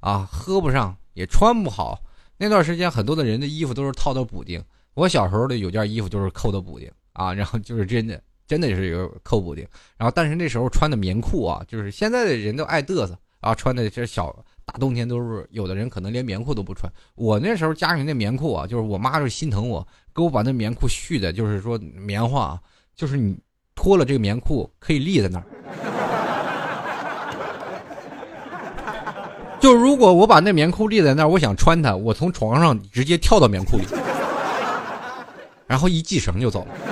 [0.00, 2.02] 啊，喝不上，也穿不好。
[2.38, 4.60] 那段时间很多的人的衣服都是套的补丁。
[4.98, 9.64] 我小时候的有件衣服就是扣的补丁啊，然后就是真的真的是有扣补丁。
[9.96, 14.34] 然后但是那时候穿的棉裤啊，就是现在的人都爱嘚瑟啊，穿的这小。
[14.64, 16.92] 大冬天都是有的人可能连棉裤都不穿。
[17.14, 22.60] 我那时候家里那棉裤啊，就是我妈就心疼我，给我把那棉裤续的，就是说棉花啊，
[22.94, 23.34] 就是你
[23.74, 25.44] 脱了这个棉裤可以立在那儿。
[29.58, 33.84] 就如果我把那棉裤立在那儿，我想穿它，我从床上直接跳到棉裤里，
[35.68, 36.74] 然后一系绳就走了。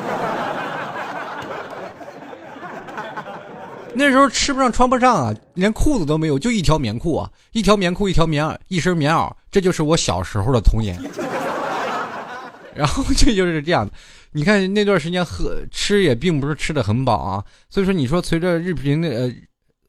[3.98, 11.00] 那时候吃不上穿不上啊，连裤子都没有，就一条棉裤啊，一条棉裤，一条棉袄，一身棉袄，这就是我小时候的童年。
[12.76, 13.88] 然后这就是这样，
[14.32, 19.32] 你看那段时间喝吃也并不是吃的很饱啊，所以说你说随着日平的呃，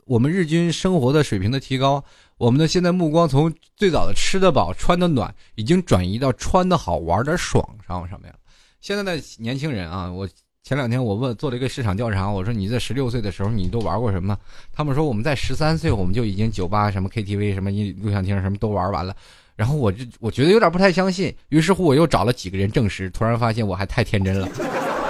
[0.05, 2.01] 我们日均生活的水平的提高，
[2.37, 8.39] 我们的现在目光从最早的吃得饱穿得暖，已经转移到穿得好玩的爽上上面了。
[8.81, 10.27] 现在的年轻人啊，我。
[10.63, 14.37] 前两天我问做了一个市场调查，我说你在十六岁的时候你都玩过什么？
[14.73, 19.15] 他们说我们在十三岁我们就已经酒吧什么 KTV 什么音录像厅什么都玩完了。
[19.55, 24.49] 然后我就我觉得有点不太相信，于是乎我又找了几个人证实，突然发现我还太天真了。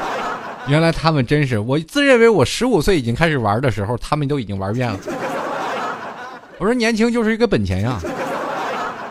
[0.70, 5.00] 原来他们真是我自认为我十五岁已经开始玩的时候，他们都已经玩遍了。
[6.60, 8.00] 我说年轻就是一个本钱呀。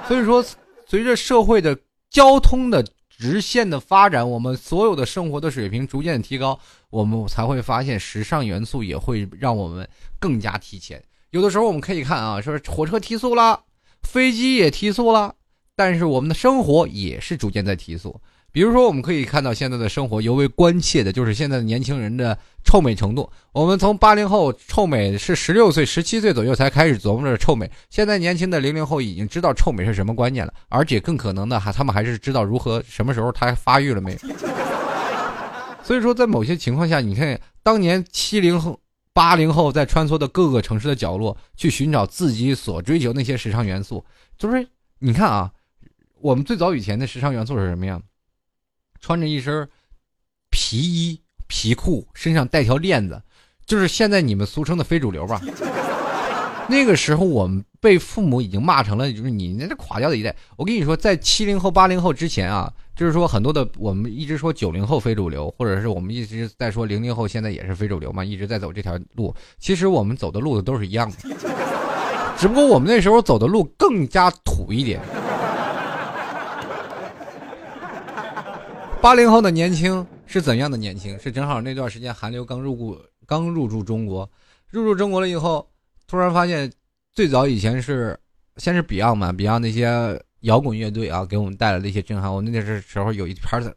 [0.06, 0.44] 所以说，
[0.86, 1.76] 随着社会的
[2.08, 2.86] 交通的。
[3.18, 6.58] 直线的发展，我们所有的生活的水平逐渐提高，
[6.90, 9.88] 我们才会发现时尚元素也会让我们
[10.18, 11.02] 更加提前。
[11.30, 13.64] 有的时候我们可以看啊，说火车提速了，
[14.02, 15.34] 飞机也提速了，
[15.74, 18.20] 但是我们的生活也是逐渐在提速。
[18.52, 23.30] 比如说，我们可以看到现在的生活尤为关切的就是现在的年轻人的臭美程度。
[23.52, 34.18] 我们从八零后臭美是十六岁、十七岁左右才开始琢磨着臭美，现在年轻的零零后已经知道臭美是什么观念了，而且更可能的还他们还是知道如何什么时候他发育了没有。
[35.84, 38.80] 所以说，在某些情况下，你看当年七零后、
[39.12, 44.02] 八零后在穿梭的各个城市的角落去寻找自己所追求那些时尚元素，
[44.38, 44.66] 就是
[44.98, 45.52] 你看啊，
[46.20, 48.02] 我们最早以前的时尚元素是什么样？
[49.00, 49.68] 穿着一身
[50.50, 53.22] 皮衣皮裤，身上带条链子，
[53.66, 55.40] 就是现在你们俗称的非主流吧？
[56.68, 60.34] 那个时候我们被父母已经骂成了，就是你那垮掉的一代。
[60.56, 69.32] 我跟你说，在七零后、八零后之前啊，就是说很多的我们一直说九零后非主流，或者是我们一直在说零零后现在也是非主流嘛，一直在走这条路。
[69.60, 71.16] 其实我们走的路都是一样的，
[72.36, 75.00] 只不过我们那时候走的路更加土一点。
[79.06, 81.16] 八零后的年轻是怎样的年轻？
[81.20, 84.28] 是正好那段时间韩流刚入股，刚入驻中国，
[84.68, 85.64] 入驻中国了以后。
[86.08, 86.68] 突然发现，
[87.12, 88.18] 最早以前是
[88.56, 92.34] 先是 Beyond 嘛，Beyond 那些摇滚乐队啊，给我们带来的一些震撼。
[92.34, 93.72] 我那时时候有一盘的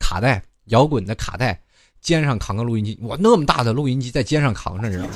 [0.00, 1.62] 卡带，摇滚的卡带，
[2.00, 5.12] 肩上扛个录音机，哇，那么大的录音机在肩上扛着，知道吗？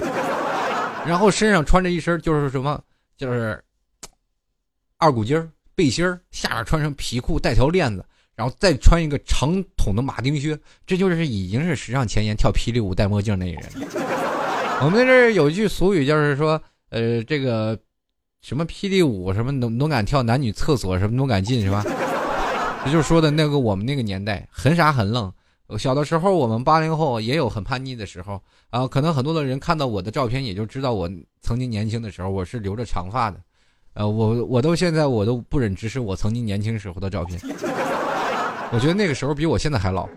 [1.05, 2.81] 然后身上穿着一身就是什么，
[3.17, 3.61] 就是
[4.99, 5.37] 二股筋
[5.75, 8.07] 背心下面穿上皮裤带条链子，
[8.37, 10.57] 然后再穿一个长筒的马丁靴，
[10.87, 13.63] 这就是已经是时尚前沿跳霹雳舞戴墨镜那人。
[14.83, 16.61] 我们这儿有一句俗语，就是说，
[16.91, 17.77] 呃，这个
[18.43, 21.83] 什么霹雳舞，什么能能敢跳男女厕所，什么都敢进，是吧？
[22.85, 25.33] 也就是说的那个我们那个年代很傻很愣。
[25.79, 28.87] 小的时候，我们八零后也有很叛逆的时候啊。
[28.87, 31.11] 可能很多的人看到我的照片，也就知道我
[31.41, 33.41] 曾经年轻的时候，我是留着长发的。
[33.95, 37.41] 呃，我我都现在我都不忍直视我曾经年轻时候的照片。
[38.73, 40.09] 我觉得那个时候比我现在还老。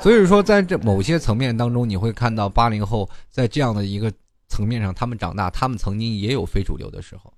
[0.00, 4.12] 所以说，在这某些层面当中，你会看到八零后在这样的一个
[4.48, 7.32] 层面上，他们长大，他们曾经也有非主流的时候。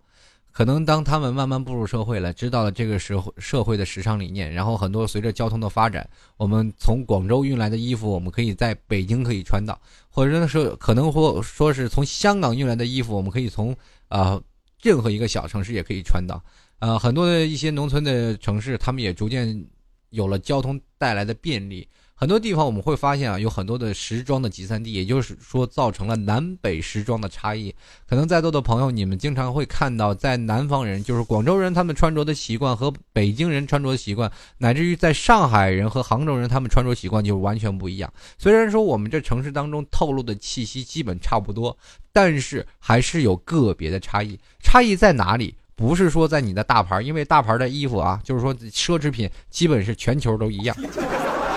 [0.50, 13.76] 可能当他们慢慢步入社会了，知道了这个时候社会的时尚理念，然后很多随着交通的发展，我们从广州运来的衣服，我们可以在北京可以穿到，或者说可能或说是从香港运来的衣服，我们可以从
[14.08, 14.40] 啊
[14.80, 16.40] 任何一个小城市也可以穿到。
[16.78, 19.66] 呃，很多的一些农村的城市，他们也逐渐
[20.10, 21.88] 有了交通带来的便利。
[22.16, 27.74] 很多地方我们会发现啊，有很多的时装的集散地，也就是说造成了南北时装的差异。
[28.06, 38.10] 可能在座的朋友，你们经常会看到，在南方人，就是广州人，他们穿着的习惯和北京人穿着的习惯，乃至于在上海人和杭州人，他们穿着习惯就完全不一样。
[38.38, 41.76] 虽然说我们这城市当中透露的气息基本差不多，
[42.12, 44.38] 但是还是有个别的差异。
[44.62, 45.52] 差异在哪里？
[45.76, 50.76] 不是说在你的大牌，因为大牌的衣服啊，就是说奢侈品，基本是全球都一样。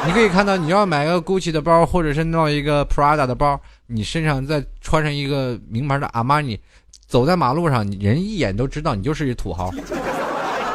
[0.05, 6.59] 你可以看到，你要买个 GUCCI 的包，或者是弄一个 Prada 的包，你身上再穿上一个名牌的阿玛尼，
[7.07, 9.71] 走在马路上，人一眼都知道你就是一土豪。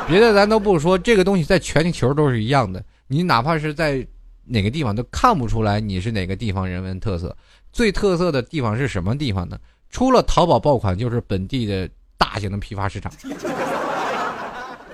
[0.08, 2.84] 别的咱都不说，这个东西在全球都是一样的。
[3.06, 4.06] 你哪怕是在
[4.44, 7.34] 哪个地方都看不出来你是哪个地方人文特色。
[7.72, 9.56] 最特色的地方是什么地方呢？
[9.88, 11.88] 除了淘宝爆款，就是本地的
[12.22, 13.10] 大型的批发市场。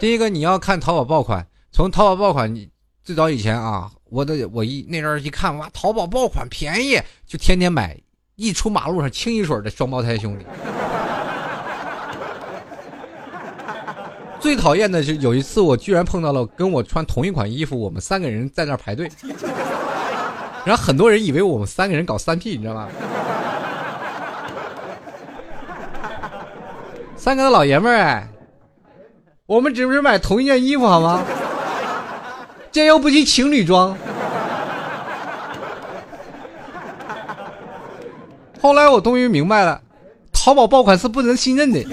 [0.00, 2.70] 第一个你要看淘宝爆款，从淘宝爆款，你
[3.04, 3.90] 最早以前啊。
[4.10, 7.94] 我的我一那阵儿一看哇，淘宝爆款便宜，就天天买，
[8.36, 10.46] 一出马路上清一水的双胞胎兄弟。
[14.40, 19.10] 最讨厌的是有一次我居然碰到了跟我穿同一款衣服，我们三个人在那排队，
[20.64, 22.88] 然后很多人以为我们三个人搞三 P，你知道吗？
[27.28, 28.26] 三个老爷们儿，
[29.44, 31.22] 我们只是买同一件衣服好吗？
[32.72, 33.94] 这又不及情侣装。
[38.62, 39.78] 后来我终于明白了，
[40.32, 41.84] 淘宝爆款是不能信任的。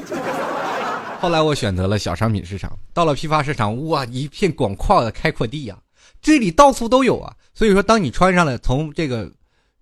[1.19, 5.75] 后来我选择了小商品市场，到了批发市场，哇，一片广阔的开阔地呀，
[6.21, 7.33] 这里到处都有啊。
[7.53, 9.29] 所以说，当你穿上了从这个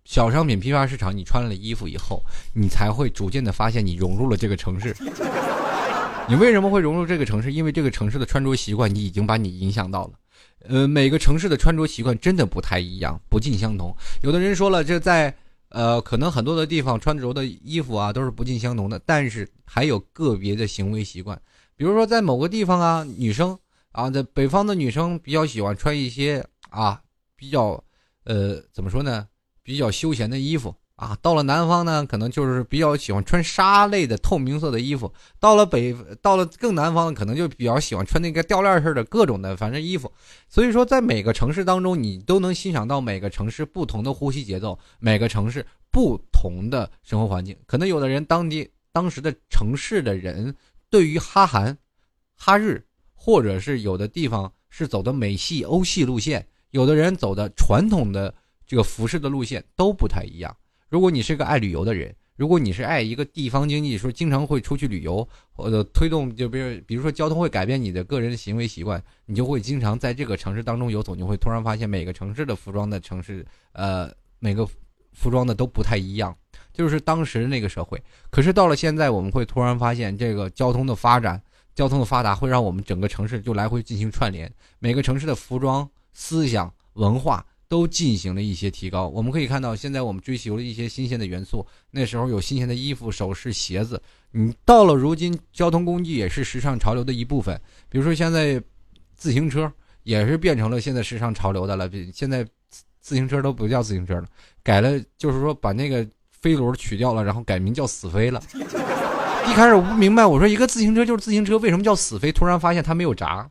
[0.06, 2.24] 小商品批发市场你穿了衣服以后，
[2.54, 4.96] 你才会逐渐的发现你融入了这个城市。
[6.28, 7.52] 你为什么会融入这个城市？
[7.52, 10.12] 因为这个城市的穿着习惯，你已经把你影响到了。
[10.70, 13.96] 呃，每个城市的穿着习惯真的不太一样，不尽相同。
[14.22, 15.36] 有的人说了，这在
[15.70, 21.42] 呃，可能很多的地方穿着的衣服啊都是不尽相同的，但是还有个别的行为习惯。
[21.76, 23.58] 比如说，在某个地方啊，女生
[23.92, 27.02] 啊，在北方的女生比较喜欢穿一些啊
[27.36, 27.84] 比较
[28.24, 29.28] 呃怎么说呢，
[29.64, 30.76] 比较休闲的衣服。
[30.96, 40.10] 啊，到了南方呢，可能就是比较喜欢穿纱类的透明色的衣服；到了北，到了更南方，可能就比较喜欢穿那个吊链式的各种的，反正衣服。
[40.48, 47.58] 所以说，在每个城市当中，你都能欣赏到每个城市不同的呼吸节奏，每个城市不同的生活环境。
[47.66, 50.56] 可能有的人当地当时的城市的人，
[50.92, 51.76] 对于哈韩、
[52.36, 52.86] 哈日，
[53.16, 58.34] 或者是有的地方是走的美系、欧系路线，有的人走的传统的
[58.66, 60.56] 这个服饰的路线都不太一样。
[60.90, 74.68] 如果你是个爱旅游的人，如果你是爱一个地方经济，说经常会出去旅游，或者推动，就比如比如说交通会改变你的个人行为习惯，你就会经常在这个城市当中游走，你会突然发现每个城市的服装的城市，呃，每个
[75.14, 76.36] 服装的都不太一样。
[76.72, 78.02] 就是当时那个社会。
[78.32, 81.40] 可是到了现在，我们会突然发现，这个交通的发展、
[81.76, 89.08] 交通的发达，会让我们整个城市就来回进行串联，每个城市的服装、思想、文化都进行了一些提高。
[89.08, 94.00] 我们可以看到，现在我们追求了一些新鲜的元素，那时候有新鲜的衣服、首饰、鞋子。
[94.30, 97.60] 你到了如今，交通工具也是时尚潮流的一部分。
[97.90, 98.62] 比如说现在，
[99.16, 101.90] 自行车也是变成了现在时尚潮流的了。
[102.14, 102.46] 现在
[103.02, 104.28] 自行车都不叫自行车了，
[104.62, 108.40] 改了，就是说把那个飞轮取掉了，然后改名叫死飞了。
[109.50, 112.32] 一开始我不明白，我说一个自行车就是自行车，为什么叫死飞？
[112.32, 113.50] 突然发现它没有闸，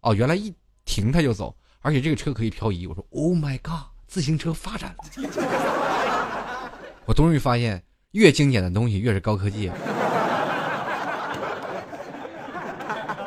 [0.00, 0.54] 哦，原来一
[0.84, 1.52] 停它就走，
[1.84, 2.86] 而且这个车可以漂移。
[2.86, 4.96] 我说 Oh my god，自行车发展。
[7.04, 9.68] 我终于发现，越经典的东西越是高科技。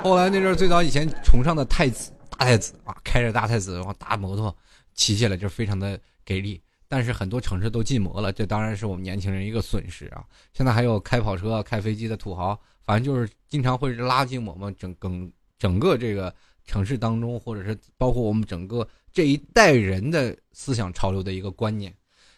[0.01, 4.55] 后来那阵最早以前崇尚的太子大太子啊，开着大太子然后大摩托
[4.95, 6.59] 骑起来就非常的给力。
[6.87, 10.23] 但是很多城市都禁摩了，这当然是我们年轻人一个损失啊。
[10.53, 16.33] 现在还有开跑车、开飞机的土豪，反正就是经常会拉进我们整整整个这个
[16.67, 21.91] 城市当中，或者是包括我们整个这一代人的思想潮流的一个观念。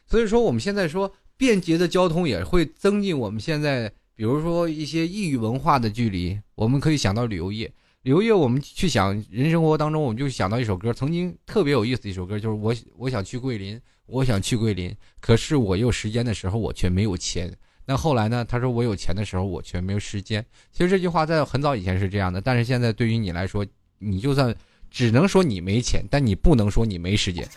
[0.07, 3.91] 所以说，我们现在说便捷的交通也会增进我们现在。
[4.15, 7.71] 比如说一些异域文化的距离，我们可以想到旅游业。
[8.01, 17.49] 旅游业，我们去想人生活当中，我们就想到一首歌，曾经特别有意思的一首歌，就是我我想去桂林，我想去桂林，可是我有时间的时候，我却没有钱。
[17.85, 18.43] 那后来呢？
[18.43, 20.45] 他说我有钱的时候，我却没有时间。
[20.73, 23.65] 其实这句话在很早以前是这样的，但是现在对于你来说，
[23.99, 24.55] 你就算
[24.89, 27.47] 只能说你没钱，但你不能说你没时间。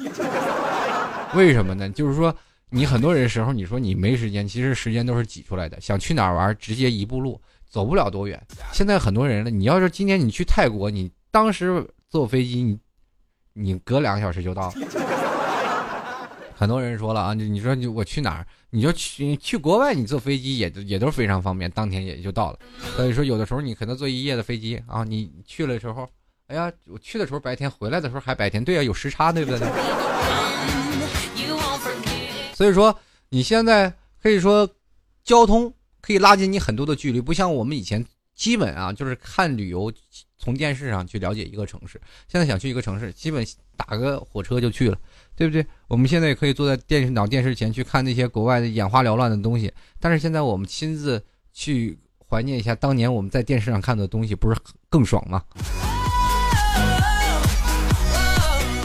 [1.34, 1.88] 为什么呢？
[1.88, 2.34] 就是说。
[2.74, 5.78] 你很多人时候，你说你没时间，其实时间都是挤出来的。
[5.78, 7.38] 想去哪儿玩，直接一步路，
[7.68, 8.42] 走不了多远。
[8.72, 12.78] 现在很多人了，你要是今天你去泰国，你当时坐飞机，你
[13.52, 14.72] 你隔两个小时就到。
[16.54, 22.58] 很多人说了啊，你说你我去哪儿，你就去去国外，你坐飞机也也都非常方便，当天也就到了。
[22.96, 26.08] 所以说，有的时候你可能坐一夜的飞机啊，你去了时候，
[26.52, 29.58] 哎呀，我去的时候白天，回来的时候还白天，对呀，有时差，对不对？
[32.54, 32.94] 所以说，
[33.30, 33.90] 你现在
[34.22, 34.68] 可以说，
[35.24, 35.72] 交通
[36.02, 39.90] 可以拉近你很多的距离，不像我们以前基本啊，就是看旅游，
[40.36, 41.98] 从电视上去了解一个城市。
[42.28, 43.42] 现在想去一个城市，基本
[43.74, 44.98] 打个火车就去了，
[45.34, 45.64] 对不对？
[45.88, 49.72] 我们现在也可以坐在电视脑电视前去看那些国外的眼花缭乱的东西。
[49.98, 51.24] 但是现在我们亲自
[51.54, 51.98] 去
[52.28, 55.42] 怀念一下当年我们在电视上看的东西，不是更爽吗？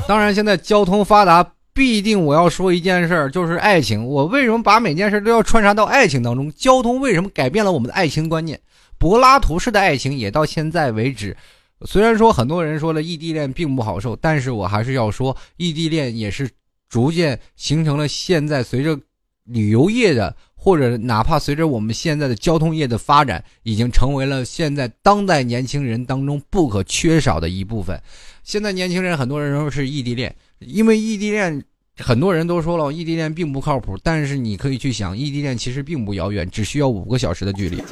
[0.08, 1.54] 当然，现在交通发达。
[1.74, 4.04] 必定我要说一件事儿，就是爱情。
[4.04, 6.52] 我为什么把每件事都要穿插到爱情当中？
[6.54, 8.60] 交通为什么改变了我们的爱情观念？
[8.98, 11.38] 柏拉图式的爱情也到现在为止，
[11.86, 16.50] 虽然说很多人说了异地恋并不好受，但是我还是要说，异地恋也是
[16.90, 19.00] 逐渐形成了现在随着
[19.44, 28.02] 旅游业的，或者哪怕随着我们现在的交通业的发展，已经成为了现在当代年轻人当中不可缺少的一部分。
[28.48, 30.34] 现在年轻人很多人说是异地恋。
[30.60, 31.62] 因为异地恋，
[31.98, 33.98] 很多人都说了，异地恋并不靠谱。
[34.02, 37.84] 但是你可以去想，异地恋其实并不遥远，只需要五个小时的距离。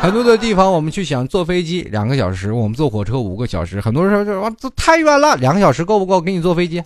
[0.00, 3.80] 很多的地方，我们去想坐飞机两个小时，我们坐火车五个小时。
[3.80, 6.80] 很多人说，哇，这太远了，两个小时够不够给你坐飞机？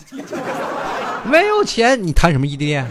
[1.30, 2.86] 没有钱，你谈什么异地恋？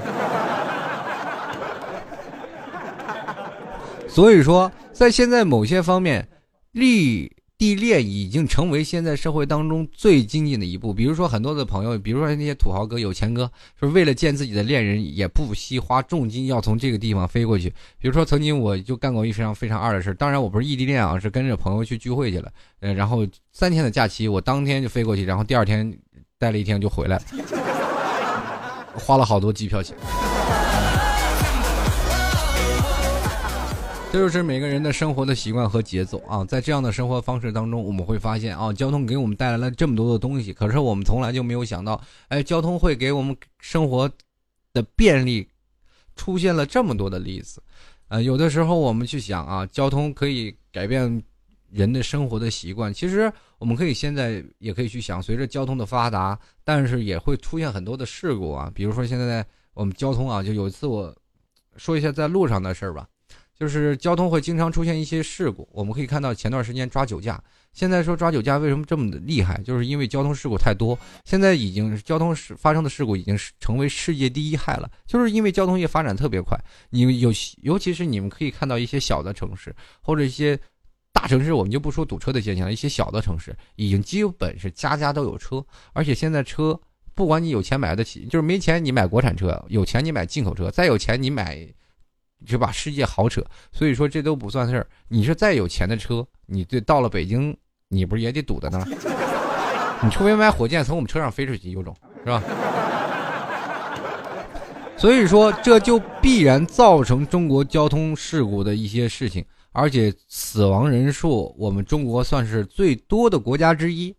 [4.08, 6.28] 所以说，在现在某些方面，
[6.74, 7.35] 利。
[7.58, 10.94] 地恋已经成为现在社会当中最精进的一步。
[10.94, 13.50] 比如说，很多的朋友，比如说那些土豪哥、有钱哥，
[13.80, 17.70] 是为了见自己的恋人，也不惜花重金要从这个地方飞过去。
[17.98, 20.14] 比如说，曾经我就干过一非常非常二的事。
[20.16, 22.52] 当然，我不是异地恋啊，是跟着朋友去聚会去了。
[22.82, 25.98] 呃，然后三天的假期，我当天就飞过去，然后第二天
[26.38, 27.24] 待了一天就回来了，
[28.96, 29.96] 花了好多机票钱。
[34.16, 44.10] 这就是每个人的生活的习惯和节奏啊，在这样的生活方式当中，我们会发现啊，交通给我们带来了这么多的东西，可是我们从来就没有想到，哎，交通会给我们生活
[44.72, 45.46] 的便利
[46.16, 47.62] 出现了这么多的例子。
[48.08, 51.22] 呃，有的时候我们去想啊，交通可以改变
[51.70, 61.14] 人的生活的习惯，其实我们可以现在也可以去想，随着交通的发达，但是也会出现很多的事故啊，比如说现在我们交通啊，就有一次我
[61.76, 63.06] 说一下在路上的事儿吧。
[63.58, 67.42] 就是交通会经常出现一些事故，我们可以看到前段时间抓酒驾，
[67.72, 69.58] 现在说抓酒驾为什么这么的厉害？
[69.64, 74.92] 就是因为交通事故太多，现在已经交通事发生的事故已经是成为世界第一害了。
[75.08, 77.32] 就是因为交通业发展特别快，你有
[77.62, 80.60] 尤其是你们可以看到一些小的城市或者一些
[81.14, 86.78] 大城市，我们就不说堵车的现象，一些小的城市已经基本是家家都有车，而且现在车
[87.14, 91.66] 不管你有钱买得起，就是没钱你买国产车，有钱你买进口车，再有钱你买。
[92.46, 93.44] 就把世界好扯。
[93.72, 94.88] 所以说这都不算事儿。
[95.08, 97.56] 你是再有钱的车，你这到了北京，
[97.90, 98.86] 你不是也得堵在那儿？
[100.04, 102.42] 你除非买火箭从我们车上飞出去，有种是吧？
[104.98, 114.16] 所以说这就必然造成中国交通事故的一些事情，而且死亡人数我们中国算是最多的国家之一。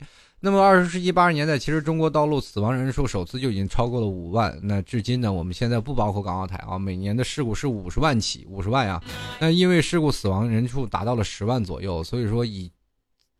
[0.46, 4.56] 那么二十世纪八十年代，其实中国道路死亡人数首次就已经超过了五万。
[4.62, 9.02] 那至今呢，我们现在不包括港澳台啊，每年的事故是五十万起，五十万呀。
[9.40, 12.70] 那因为事故死亡人数达到了十万左右，所以说以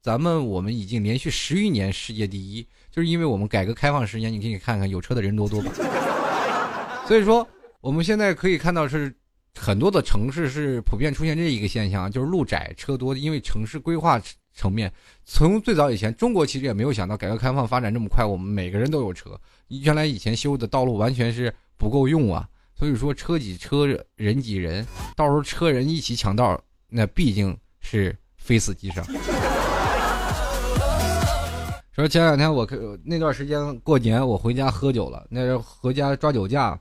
[0.02, 5.70] 咱们我们已经连续十余年世界第一，就是因为我们改革开放时间，你可以看看有车的人多多吧。
[7.06, 7.46] 所以说
[7.80, 9.14] 我们现在可以看到是
[9.54, 14.20] 很多的城市是普遍出现这一个现象，就是路窄车多，因为城市规划。
[14.56, 14.90] 层面，
[15.26, 19.38] 从最早以前，中国其实也没有想到改革开放发展这么快，我们每个人都有车。
[19.68, 23.86] 原来以前修的道路完全是不够用啊，所以说车挤车，
[24.16, 24.84] 人挤人，
[25.14, 29.04] 到时候车人一起抢道，那毕竟是非死即伤。
[31.92, 32.66] 说前两天我
[33.04, 36.80] 那段时间过年，我回家喝酒了，那时候回家抓酒驾，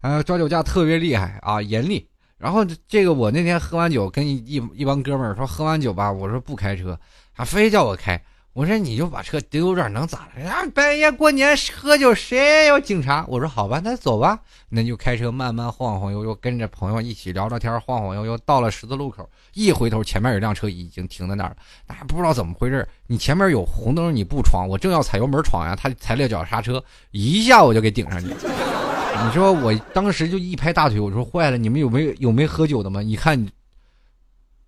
[0.00, 2.08] 啊，抓酒驾特别厉害啊，严厉。
[2.38, 6.98] 然后这个我那天喝完酒，跟一一一帮哥们儿说喝完酒吧，我说不开车，
[7.32, 8.20] 还非叫我开。
[8.52, 10.42] 我说你就把车丢这儿能咋的？
[10.50, 13.22] 啊，半夜过年喝酒谁有警察？
[13.28, 14.38] 我说好吧，那走吧，
[14.70, 21.56] 那就开车慢慢晃晃悠悠，跟着朋友一起聊聊天，晃晃悠悠到了十字路口，一回头前面有辆车已经停在那儿了，
[21.86, 28.85] 那还不知道怎么回事，你前面有红灯你不闯，我正要踩油门闯呀，他踩了脚刹车，一下我就给顶上去了。
[29.24, 33.00] 你说我当时就一拍大腿，我说坏了，你们有没有有没喝酒的吗？
[33.00, 33.46] 你看，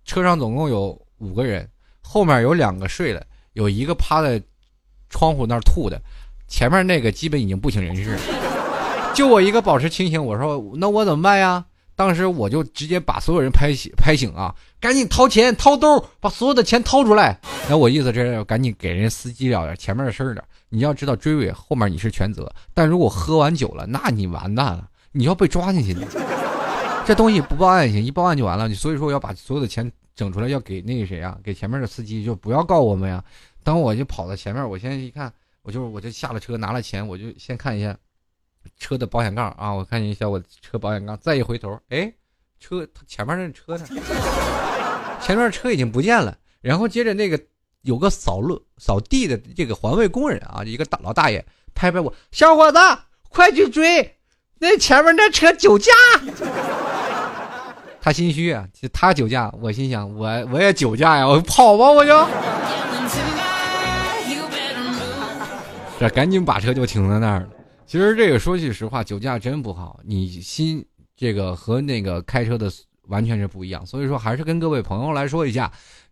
[0.05, 1.69] 车上总共有五个人，
[2.01, 3.23] 后面有两个睡了，
[3.53, 4.41] 有一个趴在
[5.09, 6.01] 窗户那儿吐的，
[6.47, 8.17] 前面那个基本已经不省人事，
[9.13, 10.23] 就我一个保持清醒。
[10.23, 11.65] 我说那我怎么办呀？
[11.95, 17.39] 当时我就直接把所有人拍醒，拍醒啊，赶紧掏钱掏兜，把所有的钱掏出来。
[17.69, 20.43] 那我意思这是赶紧给人司机了点前面的事儿的。
[20.69, 26.07] 你要知道追尾后面你是全责，但如果喝完酒了，那你完蛋了，你要被抓进去的。
[27.05, 28.69] 这东西不报案也行，一报案就完了。
[28.73, 33.23] 所以说我要把所有的钱整出来，要给那个谁啊，给前面的司机，就不要告我们呀。
[33.63, 37.97] 当我就跑到前面，我现在一看，我就我就下了车拿了钱，我就先看一下。
[38.77, 42.13] 车的保险杠啊，我看一下我车保险杠，再一回头，哎，
[42.59, 43.85] 车前面那车呢？
[45.21, 46.37] 前面车已经不见了。
[46.61, 47.41] 然后接着那个
[47.83, 52.77] 有个扫路扫地的这个环卫工人啊，一个大老大爷拍拍我，小伙子，
[53.29, 54.17] 快去追，
[54.59, 55.91] 那前面那车酒驾。
[58.01, 62.27] 他心虚啊，他酒驾，我心想我我也酒驾呀，我跑吧我就。
[65.99, 67.49] 这赶紧把车就停在那儿了。
[67.85, 69.99] 其实这个说句实话，酒驾真不好。
[70.05, 70.85] 你心
[71.17, 72.71] 这个和那个开车的
[73.07, 75.69] 完全是不一样，所以说还是跟各位朋友来说一下，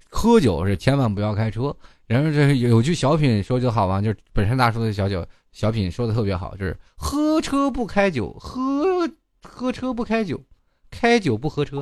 [0.09, 1.75] 喝酒是千万不要开车。
[2.07, 9.09] 然后这有句小品说就好嘛，就是本山大叔的小酒小品说的特别好，就是喝车不开酒，喝
[9.43, 10.41] 喝车不开酒，
[10.89, 11.81] 开酒不喝车。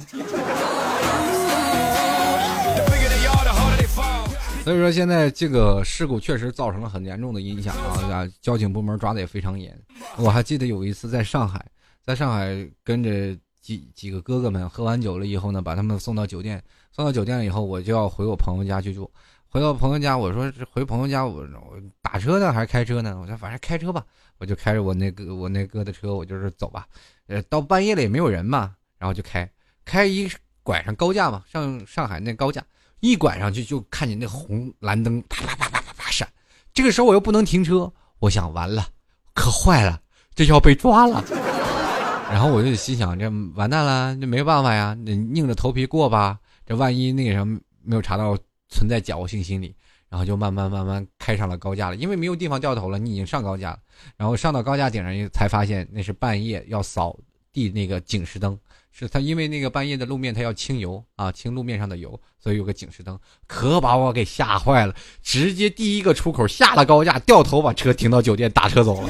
[4.64, 7.76] 所以说现在这个事故确实造成了很严重的影响
[8.10, 8.28] 啊！
[8.42, 9.80] 交警部门抓的也非常严。
[10.18, 11.64] 我还记得有一次在上海，
[12.04, 16.60] 在上海跟着几几个哥哥们喝完酒了以后呢，把他们送到酒店。
[16.96, 19.12] 送到酒店以后，我就要回我朋友家去住。
[19.50, 23.18] 回到朋友家，我说回朋友家，我我打车呢还是开车呢？
[23.20, 24.02] 我说反正开车吧，
[24.38, 26.88] 我就开着我那个我那哥的车，我就是走吧。
[27.28, 29.50] 呃，到半夜了也没有人嘛，然后就开
[29.84, 30.32] 开一
[30.64, 32.64] 拐上高架嘛，上上海那高架。
[33.02, 36.26] 一拐上去就看见那红蓝灯啪啪啪啪啪啪闪，
[36.74, 38.88] 这个时候我又不能停车，我想完了，
[39.34, 40.00] 可坏了，
[40.34, 41.22] 这要被抓了。
[42.32, 46.40] 然后我就心想，这完蛋了，这没办法呀，你硬着头皮过吧。
[46.66, 48.38] 这万一那个什么没有查到
[48.70, 49.76] 存在侥幸心理，
[50.10, 53.80] 然后就慢慢慢慢开上了高架了，因为没有地方掉头了，你已经上高架了。
[54.18, 57.16] 然后上到高架顶上才发现那是半夜要扫
[57.54, 58.58] 地那个警示灯。
[58.98, 69.10] 是他，因为那个半夜的路面，他要清油啊，清路面上的油，所以有个警示灯，可把我给吓坏了，直接第一个出口下了高架，掉头把车停到酒店，打车走了，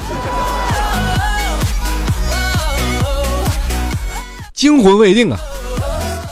[4.54, 5.40] 惊魂未定啊！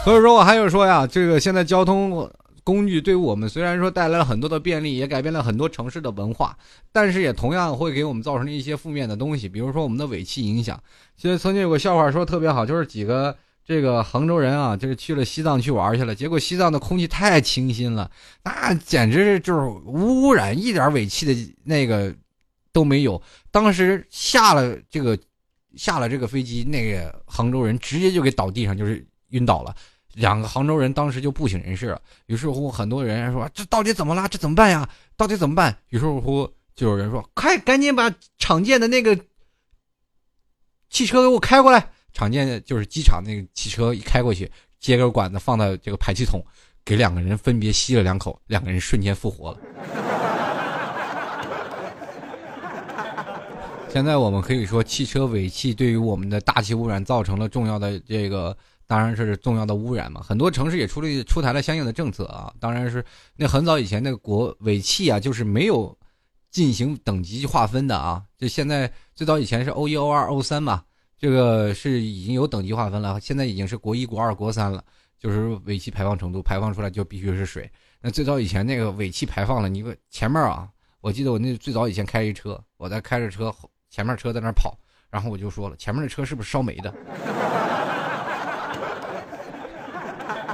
[0.03, 2.29] 所以说我还有说呀，这个现在交通。
[2.65, 6.57] 工具对我们虽然说带来了很多的便利，也改变了很多城市的文化，
[6.93, 10.81] 但是也同样会给我们造成一些负面的东西，比如说我们的尾气影响。
[11.17, 13.35] 其实曾经有个笑话说特别好，就是几个
[13.65, 18.09] 这个杭州人啊，就是去了西藏去玩去了，结果西藏的空气太清新了，
[18.45, 22.15] 那简直是就是无污染，一点尾气的那个
[22.71, 23.21] 都没有。
[23.51, 25.19] 当时下了这个
[25.75, 29.05] 下了这个飞机，那个杭州人直接就给倒地上，就是。
[29.33, 29.75] 晕倒了。
[30.13, 31.99] 两个杭州人当时就不省人事了。
[32.27, 34.27] 于是乎，很多人说：“这到底怎么了？
[34.27, 34.87] 这怎么办呀？
[35.17, 39.19] 到底怎么办？”于是乎，就有人说：“快，赶紧把厂建的那个
[40.89, 46.39] 汽车给我开过来。”厂建就是机场那个汽车一开过去，接根管子放到这个排气筒，
[46.85, 49.57] 给两个人分别吸了两口，两个人瞬间复活了。
[53.89, 58.55] 现在我们可以说，汽车尾气对于我们的大气污染造成了重要的这个。
[58.85, 62.53] 当然是重要的污染嘛，很多城市也出了出台了相应的政策啊。
[62.59, 63.03] 当然是
[63.35, 65.97] 那很早以前那个国尾气啊，就是没有
[66.51, 68.23] 进行等级划分的啊。
[68.37, 70.83] 就现在最早以前是 O 一、O 二、O 三嘛，
[71.17, 73.19] 这个是已经有等级划分了。
[73.19, 74.83] 现在已经是国一、国二、国三了，
[75.17, 77.69] 就是尾气排放程度，排放出来就必须是水。
[78.01, 80.67] 那最早以前那个尾气排放了，你前面啊，
[80.99, 83.53] 我记得我那最早以前开一车，我在开着车，
[83.89, 84.77] 前面车在那跑，
[85.09, 86.93] 然后我就说了，前面的车是不是烧煤的？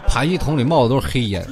[0.09, 1.47] 排气筒里冒的都是黑烟。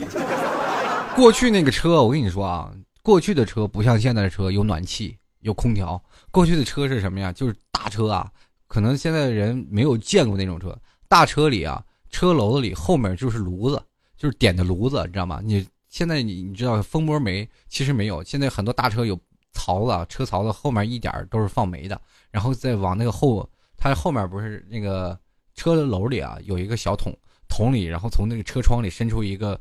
[1.15, 6.01] 过去那个车，我跟你说啊，过去的车不像现在的车有暖气、有空调。
[6.31, 7.31] 过去的车是什么呀？
[7.31, 8.27] 就是大车啊，
[8.67, 10.75] 可能现在的人没有见过那种车。
[11.07, 13.79] 大车里啊，车楼子里后面就是炉子，
[14.17, 15.39] 就是点的炉子，你知道吗？
[15.43, 19.17] 你现在你你知道蜂窝煤其实没有，现在很多大车有
[19.53, 22.01] 槽子，车槽子后面一点都是放煤的，
[22.31, 23.47] 然后再往那个后，
[23.77, 25.15] 它后面不是那个
[25.53, 27.15] 车楼里啊，有一个小桶。
[27.47, 29.59] 桶里，然后从那个车窗里伸出一个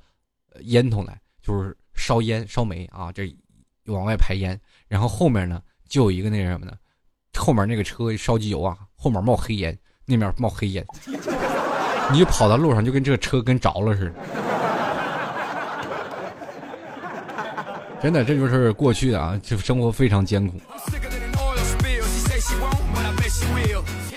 [0.60, 3.34] 烟筒来，就是烧烟、烧煤啊，这
[3.86, 4.58] 往外排烟。
[4.88, 6.72] 然后后面呢，就有一个那什么呢？
[7.34, 10.86] 后面那个车烧机油啊，后面冒黑烟，那面冒黑烟，
[12.12, 14.14] 你就跑到路上就跟这个车跟着了似的。
[18.00, 20.60] 真的，这就是过去的啊，就生活非常艰苦。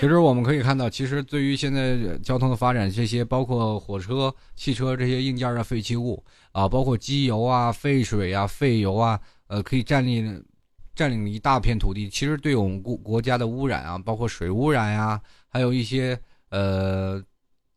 [0.00, 10.42] 其实我们可以看到，其实对于现在交通的发展，这些包括火车、汽车这些硬件的废弃物啊，包括机油啊、废水啊、废油啊，呃，可以占领
[10.94, 12.08] 占领一大片土地。
[12.08, 17.22] 其实对我们国国家的污染啊，包括水污染呀，还有一些呃，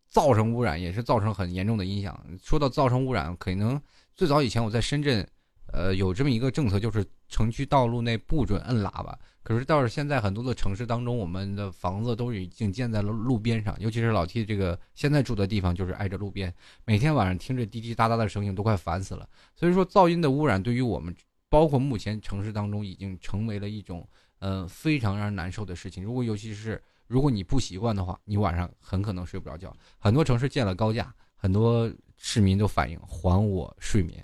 [0.07, 2.17] 造成污染，也是造成很严重的影响。
[2.41, 3.77] 说到造成污染，可能
[4.15, 5.27] 最早以前我在深圳，
[5.73, 9.19] 呃，有这么一个政策，就是城区道路内不准摁喇叭。
[9.43, 16.53] 可是，到是现在很多的城市当中，我们的房子都已经建在了路边上，尤其是老 T 这个现在住的地方就是挨着路边，
[16.85, 19.27] 每天晚上听着滴滴答答的声音都快烦死了。
[19.53, 21.13] 所以说，噪音的污染对于我们，
[21.49, 24.07] 包括目前城市当中已经成为了一种，
[24.39, 26.01] 嗯，非常让人难受的事情。
[26.01, 29.75] 如果尤其是如果你不习惯的话，你晚上很可能睡不着觉。
[29.99, 34.23] 很多城市建了高架，很多市民都反映还我睡眠。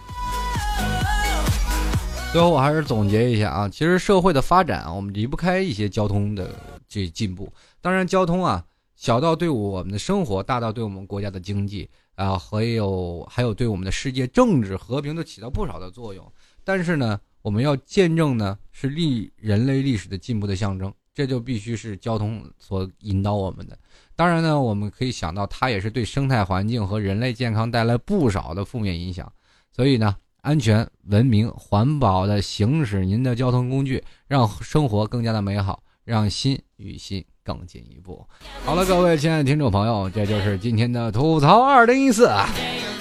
[2.31, 6.53] 最后我还是总结一下啊，其实社会的发展啊，我们离不开一些交通的
[6.87, 7.51] 这进步。
[7.81, 8.63] 当然，交通啊，
[8.95, 16.31] 小到对我们的生活，大到对我们国家的经济啊，还有还有对我们的世界政治和平都起到不少的作用。
[16.63, 23.75] 但是呢，我们要见证呢，是历人类历史的进步的象征，这就必须是交通所引导我们的。
[24.15, 29.33] 当然呢，我们可以想到，它也是对生态环境和人类健康带来不少的负面影响。
[29.71, 30.15] 所以呢。
[30.41, 38.25] 安全、文明、环保的行驶您的交通工具，让生活更加的美好，让心与心更进一步。
[38.63, 42.29] 好了，各位亲爱的听众朋友，这就是今天的吐槽二零一四。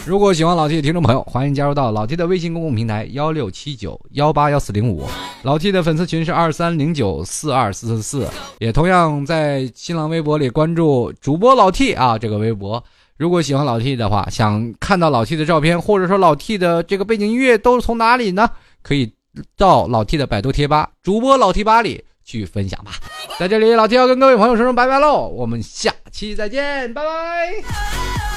[0.07, 5.07] 如果喜欢老 T 的听众朋友，欢迎加入到老 T 的微信公共平台幺六七九幺八幺四零五，
[5.43, 8.28] 老 T 的粉丝群是二三零九四二四四四，
[8.59, 12.82] 也同样在新浪微博里关注主播老 T 啊这个微博。
[13.19, 18.49] 如果喜欢老 T 的话，想看到老 T 的照片，或者说老 T 的这个背景音乐都是从哪里呢？
[18.81, 19.12] 可以
[19.57, 22.93] 到老 T 的百度贴吧主播老 T 吧里去分享吧。
[23.39, 28.28] 在这里，老 T 要跟各位朋友说声拜拜喽，我们下期再见，拜拜。